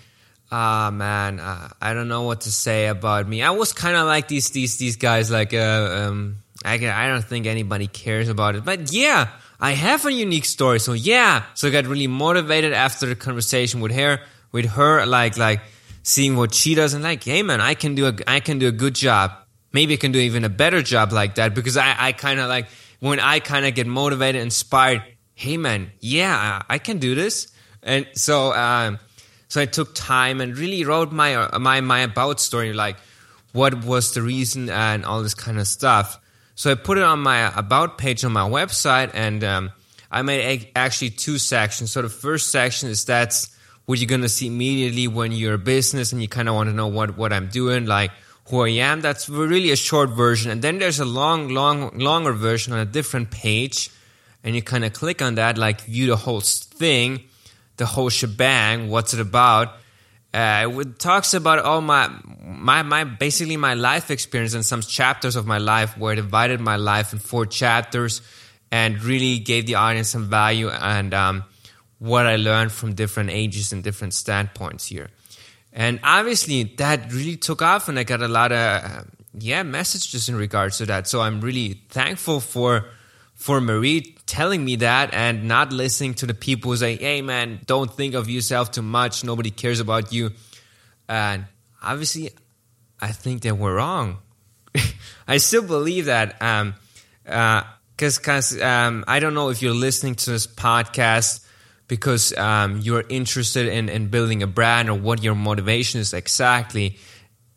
ah 0.52 0.88
uh, 0.88 0.92
man 0.92 1.40
uh, 1.40 1.70
I 1.82 1.94
don't 1.94 2.08
know 2.08 2.24
what 2.24 2.42
to 2.42 2.52
say 2.52 2.88
about 2.88 3.28
me. 3.28 3.42
I 3.42 3.52
was 3.52 3.74
kind 3.74 3.96
of 3.96 4.08
like 4.08 4.28
these 4.28 4.50
these 4.50 4.78
these 4.78 4.96
guys 4.96 5.32
like 5.32 5.54
uh, 5.54 6.08
um 6.08 6.38
I 6.64 6.76
I 6.76 7.08
don't 7.08 7.24
think 7.24 7.46
anybody 7.46 7.88
cares 7.88 8.30
about 8.30 8.56
it. 8.56 8.66
But 8.66 8.92
yeah, 8.92 9.30
I 9.60 9.72
have 9.72 10.06
a 10.06 10.12
unique 10.12 10.46
story. 10.46 10.80
So 10.80 10.94
yeah, 10.94 11.44
so 11.54 11.68
I 11.68 11.72
got 11.72 11.86
really 11.86 12.08
motivated 12.08 12.74
after 12.74 13.06
the 13.06 13.16
conversation 13.16 13.82
with 13.82 13.92
her 13.92 14.20
with 14.52 14.66
her 14.66 15.06
like 15.06 15.38
like 15.38 15.62
seeing 16.04 16.36
what 16.36 16.54
she 16.54 16.74
does 16.74 16.94
and 16.94 17.04
like 17.04 17.24
hey 17.24 17.44
man, 17.44 17.62
I 17.62 17.74
can 17.74 17.96
do 17.96 18.08
a 18.08 18.14
I 18.28 18.40
can 18.40 18.60
do 18.60 18.68
a 18.68 18.72
good 18.72 18.96
job 18.96 19.32
maybe 19.74 19.94
I 19.94 19.98
can 19.98 20.12
do 20.12 20.20
even 20.20 20.44
a 20.44 20.50
better 20.50 20.82
job 20.82 21.12
like 21.12 21.36
that 21.36 21.54
because 21.56 21.78
I, 21.78 21.96
I 21.98 22.12
kind 22.12 22.40
of 22.40 22.50
like 22.50 22.68
when 23.00 23.20
I 23.20 23.40
kind 23.40 23.66
of 23.66 23.76
get 23.76 23.88
motivated, 23.88 24.42
inspired. 24.42 25.04
Hey 25.34 25.58
man, 25.58 25.92
yeah, 26.00 26.62
I, 26.70 26.78
can 26.78 27.00
do 27.00 27.16
this, 27.16 27.52
and 27.82 28.08
so 28.14 28.54
um, 28.54 29.00
so 29.48 29.60
I 29.60 29.66
took 29.66 29.96
time 29.96 30.40
and 30.40 30.56
really 30.56 30.86
wrote 30.86 31.12
my 31.12 31.58
my 31.58 31.82
my 31.82 32.02
about 32.02 32.40
story, 32.40 32.74
like 32.74 32.98
what 33.54 33.84
was 33.84 34.14
the 34.14 34.22
reason 34.22 34.70
and 34.70 35.04
all 35.04 35.24
this 35.24 35.34
kind 35.34 35.60
of 35.60 35.68
stuff. 35.68 36.20
So 36.54 36.72
I 36.72 36.76
put 36.76 37.00
it 37.00 37.04
on 37.04 37.20
my 37.20 37.52
about 37.58 37.98
page 37.98 38.24
on 38.24 38.34
my 38.34 38.48
website, 38.48 39.12
and 39.16 39.44
um, 39.44 39.72
I 40.12 40.22
made 40.22 40.70
actually 40.76 41.10
two 41.10 41.40
sections. 41.40 41.92
So 41.92 42.04
the 42.04 42.10
first 42.10 42.52
section 42.52 42.90
is 42.90 43.04
that's 43.04 43.50
what 43.86 43.98
you're 43.98 44.08
gonna 44.08 44.30
see 44.30 44.46
immediately 44.46 45.08
when 45.08 45.32
you're 45.32 45.56
a 45.56 45.58
business 45.58 46.12
and 46.12 46.22
you 46.22 46.28
kind 46.28 46.50
of 46.50 46.56
want 46.56 46.70
to 46.70 46.76
know 46.76 46.88
what 46.88 47.18
what 47.18 47.34
I'm 47.34 47.48
doing, 47.48 47.88
like 47.88 48.12
who 48.52 48.64
I 48.66 48.70
am. 48.70 49.02
That's 49.02 49.30
really 49.30 49.72
a 49.72 49.76
short 49.76 50.12
version. 50.12 50.52
And 50.52 50.62
then 50.62 50.78
there's 50.78 51.00
a 51.00 51.06
long, 51.06 51.50
long, 51.50 51.98
longer 51.98 52.34
version 52.34 52.74
on 52.74 52.80
a 52.80 52.86
different 52.86 53.32
page. 53.32 53.90
And 54.44 54.56
you 54.56 54.62
kind 54.62 54.86
of 54.86 54.94
click 54.94 55.22
on 55.22 55.36
that, 55.36 55.58
like 55.58 55.82
view 55.82 56.08
the 56.08 56.18
whole 56.18 56.42
thing, 56.42 57.22
the 57.78 57.86
whole 57.86 58.10
shebang. 58.10 58.90
What's 58.90 59.14
it 59.14 59.22
about? 59.22 59.70
Uh, 60.34 60.70
it 60.80 61.00
talks 61.00 61.34
about 61.34 61.60
all 61.60 61.82
my, 61.82 62.10
my, 62.44 62.84
my, 62.84 63.04
basically 63.06 63.58
my 63.58 63.74
life 63.74 64.12
experience 64.12 64.54
and 64.54 64.66
some 64.66 64.82
chapters 64.82 65.36
of 65.36 65.46
my 65.46 65.58
life 65.58 65.98
where 65.98 66.12
I 66.12 66.16
divided 66.16 66.60
my 66.60 66.76
life 66.76 67.14
in 67.14 67.20
four 67.20 67.46
chapters 67.46 68.22
and 68.72 69.02
really 69.04 69.40
gave 69.40 69.66
the 69.66 69.76
audience 69.76 70.10
some 70.10 70.30
value 70.30 70.70
and 70.70 71.14
um, 71.14 71.44
what 72.00 72.26
I 72.26 72.36
learned 72.36 72.72
from 72.72 72.96
different 72.96 73.30
ages 73.30 73.72
and 73.72 73.84
different 73.84 74.14
standpoints 74.14 74.88
here. 74.88 75.10
And 75.74 76.00
obviously, 76.04 76.64
that 76.78 77.12
really 77.14 77.38
took 77.38 77.62
off, 77.62 77.88
and 77.88 77.98
I 77.98 78.04
got 78.04 78.22
a 78.22 78.28
lot 78.28 78.52
of 78.52 78.58
uh, 78.58 79.04
yeah 79.34 79.64
messages 79.64 80.28
in 80.28 80.36
regards 80.36 80.78
to 80.80 80.86
that. 80.88 81.08
So 81.08 81.22
I'm 81.22 81.40
really 81.42 81.82
thankful 81.90 82.40
for 82.40 82.86
for 83.36 83.62
Marie 83.62 84.16
telling 84.26 84.64
me 84.64 84.76
that 84.78 85.14
and 85.14 85.48
not 85.48 85.72
listening 85.72 86.14
to 86.16 86.26
the 86.26 86.34
people 86.34 86.72
who 86.72 86.78
say, 86.78 86.98
"Hey, 86.98 87.22
man, 87.22 87.62
don't 87.66 87.92
think 87.92 88.16
of 88.16 88.30
yourself 88.30 88.72
too 88.72 88.82
much. 88.82 89.24
Nobody 89.24 89.50
cares 89.50 89.80
about 89.80 90.12
you." 90.12 90.32
And 91.08 91.46
obviously, 91.82 92.32
I 93.00 93.14
think 93.14 93.44
that 93.44 93.58
we're 93.58 93.76
wrong. 93.76 94.18
I 95.28 95.38
still 95.38 95.64
believe 95.64 96.06
that. 96.06 96.42
Um, 96.42 96.76
uh, 97.28 97.64
because 97.96 98.18
cause, 98.18 98.60
um, 98.60 99.04
I 99.08 99.20
don't 99.20 99.36
know 99.36 99.50
if 99.50 99.62
you're 99.62 99.76
listening 99.76 100.16
to 100.16 100.32
this 100.32 100.48
podcast 100.48 101.46
because 101.92 102.32
um, 102.38 102.80
you're 102.80 103.04
interested 103.10 103.68
in, 103.68 103.90
in 103.90 104.08
building 104.08 104.42
a 104.42 104.48
brand 104.48 104.90
or 104.90 104.94
what 104.94 105.22
your 105.22 105.36
motivation 105.36 106.00
is 106.00 106.14
exactly, 106.14 106.98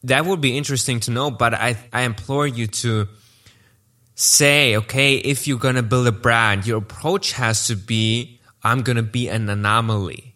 that 0.02 0.26
would 0.26 0.40
be 0.40 0.58
interesting 0.58 0.98
to 0.98 1.12
know. 1.12 1.30
But 1.30 1.54
I, 1.54 1.76
I 1.92 2.02
implore 2.02 2.44
you 2.44 2.66
to 2.66 3.06
say, 4.16 4.74
okay, 4.74 5.14
if 5.18 5.46
you're 5.46 5.60
going 5.60 5.76
to 5.76 5.84
build 5.84 6.08
a 6.08 6.12
brand, 6.12 6.66
your 6.66 6.78
approach 6.78 7.30
has 7.34 7.68
to 7.68 7.76
be, 7.76 8.40
I'm 8.60 8.82
going 8.82 8.96
to 8.96 9.04
be 9.04 9.28
an 9.28 9.48
anomaly. 9.48 10.34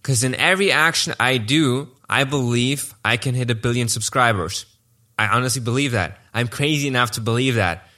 Because 0.00 0.22
in 0.22 0.36
every 0.36 0.70
action 0.70 1.12
I 1.18 1.38
do, 1.38 1.88
I 2.08 2.22
believe 2.22 2.94
I 3.04 3.16
can 3.16 3.34
hit 3.34 3.50
a 3.50 3.56
billion 3.56 3.88
subscribers. 3.88 4.66
I 5.18 5.26
honestly 5.26 5.62
believe 5.62 5.92
that. 5.92 6.20
I'm 6.32 6.46
crazy 6.46 6.86
enough 6.86 7.10
to 7.12 7.20
believe 7.20 7.56
that. 7.56 7.88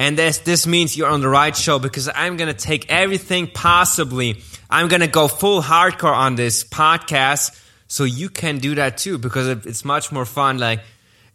And 0.00 0.16
this, 0.16 0.38
this 0.38 0.66
means 0.66 0.96
you're 0.96 1.10
on 1.10 1.20
the 1.20 1.28
right 1.28 1.54
show 1.54 1.78
because 1.78 2.08
I'm 2.14 2.38
going 2.38 2.48
to 2.48 2.58
take 2.58 2.90
everything 2.90 3.48
possibly. 3.48 4.40
I'm 4.70 4.88
going 4.88 5.02
to 5.02 5.06
go 5.06 5.28
full 5.28 5.60
hardcore 5.60 6.16
on 6.16 6.36
this 6.36 6.64
podcast 6.64 7.54
so 7.86 8.04
you 8.04 8.30
can 8.30 8.60
do 8.60 8.76
that 8.76 8.96
too 8.96 9.18
because 9.18 9.48
it's 9.66 9.84
much 9.84 10.10
more 10.10 10.24
fun, 10.24 10.56
like 10.56 10.80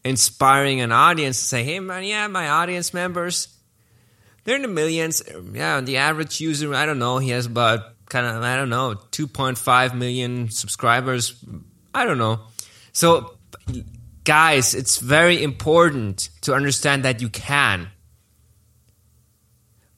inspiring 0.03 0.81
an 0.81 0.91
audience 0.91 1.37
to 1.37 1.45
say, 1.45 1.63
hey, 1.63 1.79
man, 1.79 2.05
yeah, 2.05 2.25
my 2.25 2.49
audience 2.49 2.91
members, 2.91 3.49
they're 4.45 4.55
in 4.55 4.63
the 4.63 4.67
millions. 4.67 5.21
Yeah, 5.53 5.81
the 5.81 5.97
average 5.97 6.41
user, 6.41 6.73
I 6.73 6.87
don't 6.87 6.97
know, 6.97 7.19
he 7.19 7.29
has 7.29 7.45
about 7.45 7.81
kind 8.09 8.25
of, 8.25 8.41
I 8.41 8.55
don't 8.55 8.71
know, 8.71 8.95
2.5 9.11 9.93
million 9.93 10.49
subscribers. 10.49 11.35
I 11.93 12.03
don't 12.03 12.17
know. 12.17 12.39
So, 12.93 13.35
guys, 14.23 14.73
it's 14.73 14.97
very 14.97 15.43
important 15.43 16.29
to 16.41 16.55
understand 16.55 17.05
that 17.05 17.21
you 17.21 17.29
can 17.29 17.91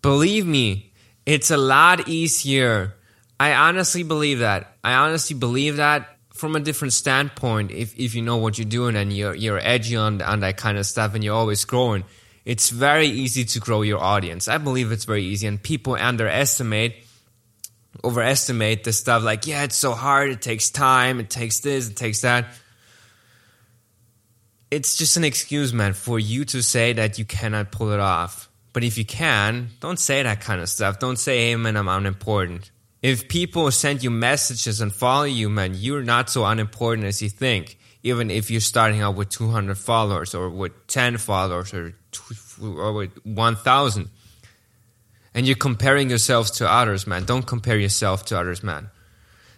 Believe 0.02 0.46
me, 0.46 0.94
it's 1.26 1.52
a 1.52 1.58
lot 1.58 2.08
easier. 2.08 2.96
I 3.40 3.54
honestly 3.54 4.04
believe 4.04 4.40
that. 4.40 4.76
I 4.84 4.94
honestly 4.94 5.36
believe 5.36 5.78
that 5.78 6.18
from 6.34 6.56
a 6.56 6.60
different 6.60 6.94
standpoint. 6.94 7.72
If 7.72 7.98
if 8.00 8.16
you 8.16 8.22
know 8.22 8.38
what 8.38 8.58
you're 8.58 8.66
doing 8.66 8.96
and 8.96 9.12
you're 9.12 9.36
you're 9.36 9.60
edgy 9.60 9.96
on 9.96 10.22
on 10.22 10.42
that 10.42 10.58
kind 10.58 10.78
of 10.78 10.86
stuff 10.86 11.14
and 11.16 11.24
you're 11.24 11.36
always 11.36 11.66
growing, 11.66 12.04
it's 12.46 12.70
very 12.70 13.08
easy 13.08 13.44
to 13.46 13.60
grow 13.60 13.82
your 13.82 14.00
audience. 14.00 14.48
I 14.48 14.58
believe 14.58 14.92
it's 14.92 15.06
very 15.06 15.24
easy, 15.24 15.48
and 15.48 15.62
people 15.62 15.96
underestimate, 15.96 16.96
overestimate 18.04 18.84
the 18.84 18.94
stuff. 18.94 19.24
Like, 19.24 19.48
yeah, 19.48 19.64
it's 19.64 19.76
so 19.76 19.94
hard. 19.94 20.30
It 20.30 20.42
takes 20.42 20.70
time. 20.70 21.20
It 21.20 21.30
takes 21.30 21.60
this. 21.60 21.90
It 21.90 21.96
takes 21.96 22.22
that. 22.22 22.48
It's 24.70 24.98
just 24.98 25.18
an 25.18 25.24
excuse, 25.24 25.74
man, 25.74 25.94
for 25.94 26.20
you 26.20 26.46
to 26.46 26.62
say 26.62 26.94
that 26.94 27.18
you 27.18 27.26
cannot 27.26 27.72
pull 27.72 27.92
it 27.92 28.00
off 28.00 28.50
but 28.78 28.84
if 28.84 28.96
you 28.96 29.06
can, 29.06 29.70
don't 29.80 30.00
say 30.00 30.22
that 30.22 30.40
kind 30.42 30.62
of 30.62 30.70
stuff. 30.70 31.00
Don't 31.00 31.18
say, 31.18 31.48
hey, 31.48 31.56
man, 31.56 31.76
I'm 31.76 31.88
unimportant. 31.88 32.70
If 33.02 33.28
people 33.28 33.72
send 33.72 34.04
you 34.04 34.12
messages 34.12 34.82
and 34.82 34.94
follow 34.94 35.24
you, 35.24 35.50
man, 35.50 35.74
you're 35.74 36.04
not 36.04 36.30
so 36.30 36.46
unimportant 36.46 37.08
as 37.08 37.20
you 37.20 37.28
think. 37.28 37.80
Even 38.04 38.30
if 38.30 38.52
you're 38.52 38.62
starting 38.62 39.02
out 39.02 39.16
with 39.16 39.30
200 39.30 39.80
followers 39.80 40.36
or 40.36 40.52
with 40.52 40.74
10 40.86 41.18
followers 41.18 41.74
or, 41.74 41.96
or 42.62 42.94
with 42.94 43.18
1,000. 43.26 44.10
And 45.34 45.48
you're 45.48 45.56
comparing 45.56 46.12
yourselves 46.12 46.52
to 46.60 46.72
others, 46.72 47.08
man. 47.08 47.26
Don't 47.26 47.48
compare 47.48 47.80
yourself 47.80 48.26
to 48.26 48.40
others, 48.40 48.62
man. 48.62 48.92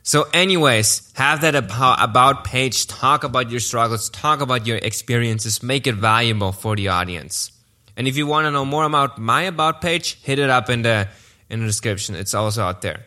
So, 0.01 0.27
anyways, 0.33 1.11
have 1.15 1.41
that 1.41 1.55
about 1.55 2.45
page. 2.45 2.87
Talk 2.87 3.25
about 3.25 3.51
your 3.51 3.59
struggles. 3.59 4.09
Talk 4.09 4.39
about 4.39 4.65
your 4.65 4.77
experiences. 4.77 5.61
Make 5.61 5.87
it 5.87 5.95
valuable 5.95 6.53
for 6.53 6.77
the 6.77 6.87
audience. 6.87 7.51
And 7.99 8.07
if 8.07 8.15
you 8.15 8.25
want 8.25 8.45
to 8.45 8.51
know 8.51 8.63
more 8.63 8.85
about 8.85 9.17
my 9.17 9.41
about 9.41 9.81
page, 9.81 10.21
hit 10.23 10.39
it 10.39 10.49
up 10.49 10.69
in 10.69 10.83
the 10.83 11.09
in 11.49 11.59
the 11.59 11.65
description. 11.65 12.15
It's 12.15 12.33
also 12.33 12.63
out 12.63 12.81
there. 12.81 13.05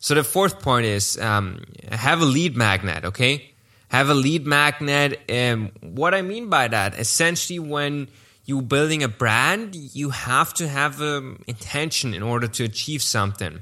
So 0.00 0.14
the 0.14 0.24
fourth 0.24 0.62
point 0.62 0.86
is 0.86 1.20
um, 1.20 1.62
have 1.92 2.22
a 2.22 2.24
lead 2.24 2.56
magnet. 2.56 3.04
Okay, 3.04 3.50
have 3.88 4.08
a 4.08 4.14
lead 4.14 4.46
magnet. 4.46 5.20
And 5.28 5.72
what 5.82 6.14
I 6.14 6.22
mean 6.22 6.48
by 6.48 6.68
that, 6.68 6.98
essentially, 6.98 7.58
when 7.58 8.08
you're 8.46 8.62
building 8.62 9.02
a 9.02 9.08
brand, 9.08 9.76
you 9.76 10.08
have 10.08 10.54
to 10.54 10.66
have 10.66 11.02
an 11.02 11.44
intention 11.46 12.14
in 12.14 12.22
order 12.22 12.48
to 12.48 12.64
achieve 12.64 13.02
something. 13.02 13.60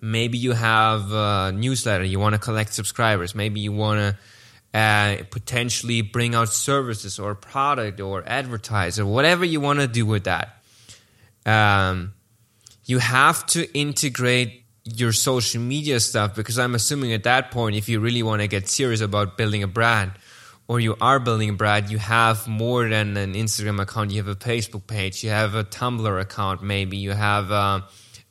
Maybe 0.00 0.38
you 0.38 0.52
have 0.52 1.12
a 1.12 1.52
newsletter. 1.54 2.04
You 2.04 2.20
want 2.20 2.34
to 2.34 2.38
collect 2.38 2.72
subscribers. 2.72 3.34
Maybe 3.34 3.60
you 3.60 3.72
want 3.72 3.98
to 4.00 4.16
uh, 4.76 5.16
potentially 5.30 6.02
bring 6.02 6.34
out 6.34 6.50
services 6.50 7.18
or 7.18 7.34
product 7.34 7.98
or 7.98 8.22
advertise 8.26 8.98
or 8.98 9.06
whatever 9.06 9.42
you 9.42 9.58
want 9.58 9.80
to 9.80 9.86
do 9.86 10.04
with 10.04 10.24
that. 10.24 10.62
Um, 11.46 12.12
you 12.84 12.98
have 12.98 13.46
to 13.46 13.72
integrate 13.72 14.64
your 14.84 15.12
social 15.12 15.62
media 15.62 15.98
stuff 15.98 16.34
because 16.34 16.58
I'm 16.58 16.74
assuming 16.74 17.14
at 17.14 17.22
that 17.22 17.50
point, 17.50 17.74
if 17.74 17.88
you 17.88 18.00
really 18.00 18.22
want 18.22 18.42
to 18.42 18.48
get 18.48 18.68
serious 18.68 19.00
about 19.00 19.38
building 19.38 19.62
a 19.62 19.66
brand 19.66 20.12
or 20.68 20.78
you 20.78 20.94
are 21.00 21.18
building 21.20 21.48
a 21.48 21.54
brand, 21.54 21.90
you 21.90 21.96
have 21.96 22.46
more 22.46 22.86
than 22.86 23.16
an 23.16 23.32
Instagram 23.32 23.80
account. 23.80 24.10
You 24.10 24.18
have 24.18 24.28
a 24.28 24.36
Facebook 24.36 24.86
page, 24.86 25.24
you 25.24 25.30
have 25.30 25.54
a 25.54 25.64
Tumblr 25.64 26.20
account, 26.20 26.62
maybe 26.62 26.98
you 26.98 27.12
have 27.12 27.50
uh, 27.50 27.80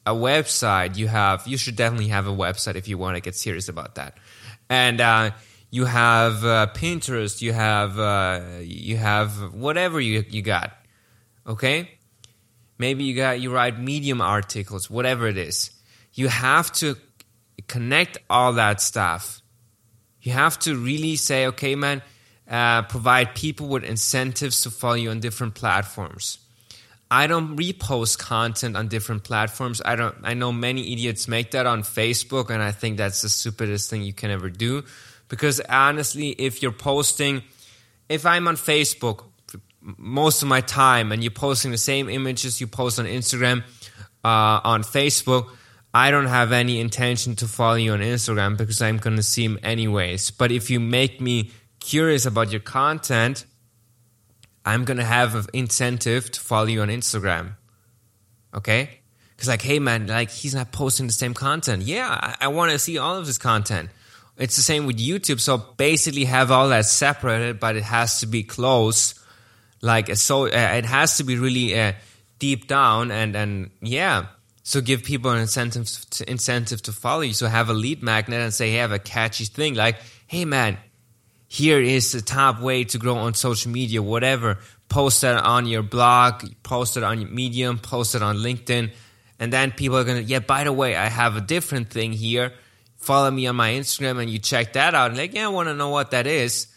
a 0.05 0.13
website. 0.13 0.95
You 0.95 1.07
have 1.07 1.47
you 1.47 1.57
should 1.57 1.75
definitely 1.75 2.09
have 2.09 2.27
a 2.27 2.35
website 2.45 2.75
if 2.75 2.87
you 2.87 2.99
want 2.99 3.15
to 3.15 3.21
get 3.21 3.35
serious 3.35 3.67
about 3.67 3.95
that. 3.95 4.17
And 4.69 5.01
uh, 5.01 5.31
you 5.69 5.85
have 5.85 6.43
uh, 6.45 6.67
Pinterest, 6.73 7.41
you 7.41 7.53
have 7.53 7.99
uh, 7.99 8.41
you 8.61 8.97
have 8.97 9.53
whatever 9.53 9.99
you 9.99 10.23
you 10.29 10.41
got. 10.41 10.71
Okay? 11.47 11.89
Maybe 12.77 13.03
you 13.03 13.15
got 13.15 13.39
you 13.39 13.53
write 13.53 13.79
medium 13.79 14.21
articles, 14.21 14.89
whatever 14.89 15.27
it 15.27 15.37
is. 15.37 15.71
You 16.13 16.27
have 16.27 16.71
to 16.73 16.95
connect 17.67 18.17
all 18.29 18.53
that 18.53 18.81
stuff. 18.81 19.41
You 20.21 20.31
have 20.31 20.57
to 20.59 20.75
really 20.75 21.17
say, 21.17 21.47
okay, 21.47 21.75
man, 21.75 22.01
uh, 22.49 22.83
provide 22.83 23.35
people 23.35 23.67
with 23.67 23.83
incentives 23.83 24.61
to 24.61 24.71
follow 24.71 24.95
you 24.95 25.09
on 25.09 25.19
different 25.19 25.55
platforms. 25.55 26.39
I 27.09 27.27
don't 27.27 27.55
repost 27.55 28.17
content 28.17 28.75
on 28.75 28.87
different 28.87 29.23
platforms. 29.23 29.81
I 29.85 29.95
don't. 29.95 30.15
I 30.23 30.33
know 30.33 30.51
many 30.51 30.91
idiots 30.91 31.27
make 31.27 31.51
that 31.51 31.65
on 31.67 31.83
Facebook, 31.83 32.49
and 32.49 32.61
I 32.61 32.71
think 32.71 32.97
that's 32.97 33.21
the 33.21 33.29
stupidest 33.29 33.89
thing 33.89 34.01
you 34.01 34.13
can 34.13 34.31
ever 34.31 34.49
do. 34.49 34.83
Because 35.27 35.59
honestly, 35.61 36.29
if 36.29 36.61
you're 36.61 36.71
posting, 36.71 37.43
if 38.09 38.25
I'm 38.25 38.47
on 38.47 38.55
Facebook 38.55 39.23
most 39.81 40.41
of 40.41 40.47
my 40.47 40.61
time, 40.61 41.11
and 41.11 41.23
you're 41.23 41.31
posting 41.31 41.71
the 41.71 41.77
same 41.77 42.09
images 42.09 42.59
you 42.59 42.67
post 42.67 42.99
on 42.99 43.05
Instagram, 43.05 43.63
uh, 44.23 44.59
on 44.63 44.83
Facebook, 44.83 45.49
I 45.93 46.11
don't 46.11 46.25
have 46.25 46.51
any 46.51 46.81
intention 46.81 47.35
to 47.37 47.47
follow 47.47 47.75
you 47.75 47.93
on 47.93 47.99
Instagram 47.99 48.57
because 48.57 48.81
I'm 48.81 48.97
going 48.97 49.15
to 49.15 49.23
see 49.23 49.47
them 49.47 49.59
anyways. 49.63 50.31
But 50.31 50.51
if 50.51 50.69
you 50.69 50.79
make 50.79 51.21
me 51.21 51.51
curious 51.79 52.25
about 52.25 52.51
your 52.51 52.61
content, 52.61 53.45
I'm 54.65 54.83
going 54.83 54.97
to 54.97 55.05
have 55.05 55.35
an 55.35 55.45
incentive 55.53 56.31
to 56.31 56.39
follow 56.39 56.65
you 56.65 56.81
on 56.81 56.89
Instagram. 56.89 57.55
Okay? 58.53 58.99
Because, 59.35 59.47
like, 59.47 59.61
hey, 59.61 59.79
man, 59.79 60.07
like, 60.07 60.31
he's 60.31 60.55
not 60.55 60.71
posting 60.71 61.07
the 61.07 61.13
same 61.13 61.33
content. 61.33 61.83
Yeah, 61.83 62.09
I, 62.09 62.45
I 62.45 62.47
want 62.47 62.71
to 62.71 62.79
see 62.79 62.97
all 62.97 63.17
of 63.17 63.27
his 63.27 63.37
content. 63.37 63.89
It's 64.37 64.55
the 64.55 64.61
same 64.61 64.85
with 64.85 64.97
YouTube. 64.97 65.39
So 65.39 65.57
basically, 65.57 66.25
have 66.25 66.51
all 66.51 66.69
that 66.69 66.85
separated, 66.85 67.59
but 67.59 67.75
it 67.75 67.83
has 67.83 68.19
to 68.19 68.27
be 68.27 68.43
close. 68.43 69.15
Like, 69.81 70.15
so 70.17 70.45
uh, 70.45 70.47
it 70.49 70.85
has 70.85 71.17
to 71.17 71.23
be 71.23 71.37
really 71.37 71.79
uh, 71.79 71.93
deep 72.39 72.67
down. 72.67 73.11
And, 73.11 73.35
and 73.35 73.71
yeah, 73.81 74.27
so 74.63 74.81
give 74.81 75.03
people 75.03 75.31
an 75.31 75.39
incentive 75.39 75.87
to, 76.11 76.29
incentive 76.29 76.81
to 76.83 76.91
follow 76.91 77.21
you. 77.21 77.33
So 77.33 77.47
have 77.47 77.69
a 77.69 77.73
lead 77.73 78.03
magnet 78.03 78.41
and 78.41 78.53
say, 78.53 78.71
hey, 78.71 78.77
have 78.77 78.91
a 78.91 78.99
catchy 78.99 79.45
thing 79.45 79.75
like, 79.75 79.97
hey 80.27 80.43
man, 80.43 80.77
here 81.47 81.79
is 81.79 82.11
the 82.11 82.21
top 82.21 82.59
way 82.59 82.83
to 82.85 82.97
grow 82.97 83.15
on 83.15 83.35
social 83.35 83.71
media, 83.71 84.01
whatever. 84.01 84.57
Post 84.89 85.21
that 85.21 85.43
on 85.43 85.67
your 85.67 85.83
blog, 85.83 86.43
post 86.63 86.97
it 86.97 87.03
on 87.03 87.21
your 87.21 87.29
Medium, 87.29 87.77
post 87.77 88.15
it 88.15 88.21
on 88.21 88.37
LinkedIn. 88.37 88.91
And 89.39 89.53
then 89.53 89.71
people 89.71 89.97
are 89.97 90.03
to, 90.03 90.23
yeah, 90.23 90.39
by 90.39 90.63
the 90.63 90.73
way, 90.73 90.95
I 90.95 91.07
have 91.07 91.35
a 91.35 91.41
different 91.41 91.89
thing 91.89 92.11
here. 92.11 92.53
Follow 93.05 93.31
me 93.31 93.47
on 93.47 93.55
my 93.55 93.71
Instagram 93.71 94.21
and 94.21 94.29
you 94.29 94.39
check 94.39 94.73
that 94.73 94.93
out. 94.95 95.11
And 95.11 95.17
like, 95.17 95.33
yeah, 95.33 95.45
I 95.45 95.49
want 95.49 95.69
to 95.69 95.75
know 95.75 95.89
what 95.89 96.11
that 96.11 96.27
is. 96.27 96.67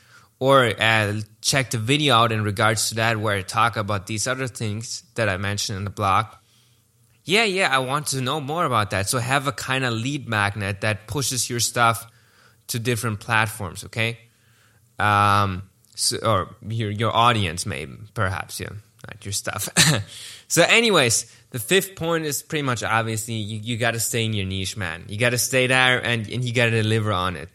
Or 0.41 0.67
uh, 0.67 1.21
check 1.41 1.71
the 1.71 1.79
video 1.79 2.15
out 2.15 2.31
in 2.31 2.45
regards 2.45 2.91
to 2.91 2.97
that 2.97 3.19
where 3.19 3.37
I 3.37 3.43
talk 3.43 3.77
about 3.77 4.07
these 4.07 4.29
other 4.29 4.47
things 4.47 5.03
that 5.17 5.29
I 5.29 5.37
mentioned 5.37 5.79
in 5.79 5.85
the 5.85 5.91
blog 5.91 6.27
yeah, 7.29 7.45
yeah, 7.45 7.69
I 7.71 7.81
want 7.81 8.07
to 8.09 8.23
know 8.23 8.41
more 8.41 8.65
about 8.65 8.91
that. 8.93 9.11
So 9.11 9.19
have 9.19 9.47
a 9.47 9.53
kind 9.53 9.85
of 9.85 9.93
lead 9.93 10.27
magnet 10.27 10.81
that 10.81 11.07
pushes 11.07 11.51
your 11.51 11.61
stuff 11.61 12.11
to 12.69 12.79
different 12.79 13.21
platforms, 13.21 13.85
okay? 13.85 14.17
Um, 14.99 15.65
so, 15.95 16.17
or 16.25 16.57
your 16.67 16.91
your 16.91 17.15
audience, 17.15 17.67
maybe, 17.67 17.99
perhaps, 18.15 18.61
yeah, 18.61 18.71
not 19.09 19.25
your 19.25 19.33
stuff. 19.33 19.69
so, 20.49 20.63
anyways, 20.63 21.35
the 21.51 21.59
fifth 21.59 21.97
point 21.97 22.25
is 22.25 22.43
pretty 22.43 22.63
much 22.63 22.83
obviously 22.83 23.35
you, 23.35 23.59
you 23.59 23.77
got 23.77 23.93
to 23.93 24.01
stay 24.01 24.25
in 24.25 24.33
your 24.33 24.47
niche, 24.47 24.77
man. 24.77 25.05
You 25.09 25.19
got 25.19 25.31
to 25.31 25.39
stay 25.39 25.67
there 25.67 26.05
and, 26.05 26.29
and 26.29 26.45
you 26.45 26.53
got 26.53 26.67
to 26.67 26.83
deliver 26.83 27.13
on 27.13 27.37
it. 27.37 27.49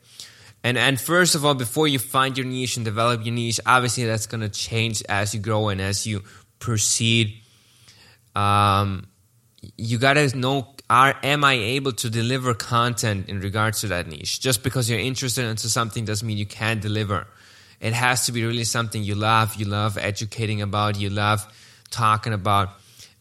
And 0.63 0.77
and 0.77 0.99
first 0.99 1.35
of 1.35 1.43
all, 1.43 1.53
before 1.55 1.87
you 1.87 1.99
find 1.99 2.37
your 2.37 2.47
niche 2.47 2.77
and 2.77 2.85
develop 2.85 3.25
your 3.25 3.33
niche, 3.33 3.59
obviously 3.65 4.05
that's 4.05 4.27
gonna 4.27 4.47
change 4.47 5.03
as 5.09 5.33
you 5.33 5.41
grow 5.41 5.67
and 5.67 5.81
as 5.81 6.07
you 6.07 6.23
proceed. 6.59 7.41
Um, 8.33 9.07
you 9.77 9.97
gotta 9.97 10.35
know 10.37 10.73
are 10.89 11.15
am 11.21 11.43
I 11.43 11.53
able 11.53 11.91
to 11.93 12.09
deliver 12.09 12.53
content 12.53 13.27
in 13.27 13.41
regards 13.41 13.81
to 13.81 13.87
that 13.87 14.07
niche? 14.07 14.39
Just 14.39 14.63
because 14.63 14.89
you're 14.89 14.99
interested 14.99 15.45
into 15.45 15.67
something 15.67 16.05
doesn't 16.05 16.25
mean 16.25 16.37
you 16.37 16.45
can't 16.45 16.81
deliver. 16.81 17.27
It 17.83 17.91
has 17.91 18.27
to 18.27 18.31
be 18.31 18.45
really 18.45 18.63
something 18.63 19.03
you 19.03 19.13
love, 19.13 19.55
you 19.55 19.65
love 19.65 19.97
educating 19.97 20.61
about, 20.61 20.97
you 20.97 21.09
love 21.09 21.45
talking 21.91 22.31
about. 22.31 22.69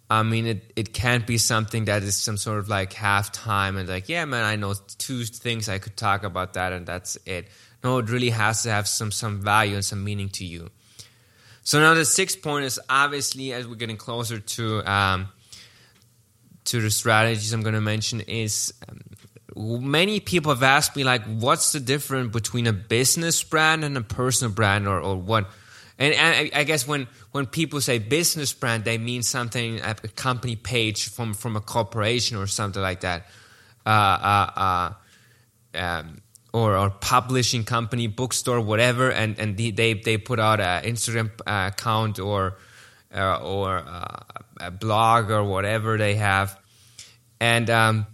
I 0.09 0.23
mean, 0.23 0.47
it, 0.47 0.73
it 0.77 0.95
can't 0.95 1.27
be 1.27 1.37
something 1.37 1.87
that 1.87 2.05
is 2.05 2.17
some 2.17 2.37
sort 2.37 2.61
of 2.61 2.69
like 2.69 2.93
half 2.93 3.33
time 3.33 3.77
and 3.77 3.89
like, 3.89 4.09
yeah, 4.09 4.25
man, 4.25 4.45
I 4.45 4.55
know 4.55 4.75
two 4.99 5.25
things 5.25 5.69
I 5.69 5.79
could 5.79 5.97
talk 5.97 6.23
about 6.23 6.55
that 6.55 6.73
and 6.73 6.87
that's 6.87 7.19
it. 7.27 7.49
No, 7.83 7.99
it 7.99 8.09
really 8.09 8.31
has 8.31 8.63
to 8.63 8.71
have 8.71 8.87
some 8.87 9.11
some 9.11 9.41
value 9.41 9.75
and 9.75 9.85
some 9.85 10.05
meaning 10.05 10.29
to 10.29 10.45
you. 10.45 10.71
So 11.65 11.81
now 11.81 11.95
the 11.95 12.05
sixth 12.05 12.41
point 12.41 12.65
is 12.65 12.79
obviously 12.89 13.53
as 13.53 13.67
we're 13.67 13.75
getting 13.75 13.97
closer 13.97 14.39
to 14.39 14.89
um, 14.89 15.29
to 16.67 16.81
the 16.81 16.91
strategies 16.91 17.53
I'm 17.53 17.63
going 17.63 17.75
to 17.75 17.81
mention 17.81 18.21
is 18.21 18.73
um, 18.89 19.01
many 19.57 20.21
people 20.21 20.53
have 20.53 20.63
asked 20.63 20.97
me 20.97 21.05
like, 21.05 21.25
what's 21.25 21.73
the 21.73 21.81
difference 21.81 22.33
between 22.33 22.67
a 22.67 22.73
business 22.73 23.43
brand 23.43 23.85
and 23.85 23.97
a 23.97 24.01
personal 24.03 24.53
brand, 24.53 24.87
or, 24.87 25.01
or 25.01 25.17
what? 25.17 25.51
And, 25.99 26.15
I, 26.15 26.51
I 26.61 26.65
guess 26.65 26.87
when 26.87 27.07
when 27.33 27.47
people 27.47 27.81
say 27.81 27.99
business 27.99 28.53
brand, 28.53 28.85
they 28.85 28.99
mean 28.99 29.23
something 29.23 29.81
a 29.81 29.95
company 29.95 30.57
page 30.57 31.11
from 31.11 31.35
from 31.35 31.57
a 31.57 31.61
corporation 31.61 32.39
or 32.39 32.47
something 32.47 32.83
like 32.83 33.01
that, 33.01 33.27
uh, 33.87 33.89
uh, 33.89 34.51
uh, 34.57 34.93
um, 35.75 36.23
or 36.53 36.77
or 36.77 36.91
publishing 36.91 37.65
company, 37.65 38.07
bookstore, 38.07 38.61
whatever, 38.61 39.11
and 39.11 39.39
and 39.39 39.57
they 39.57 39.95
they 39.95 40.19
put 40.19 40.41
out 40.41 40.61
an 40.61 40.85
Instagram 40.85 41.31
uh, 41.47 41.71
account 41.73 42.19
or 42.19 42.59
uh, 43.15 43.37
or 43.37 43.79
uh, 43.79 44.17
a 44.61 44.71
blog 44.71 45.31
or 45.31 45.45
whatever 45.45 45.99
they 45.99 46.15
have, 46.15 46.59
and 47.39 47.69
um, 47.69 48.07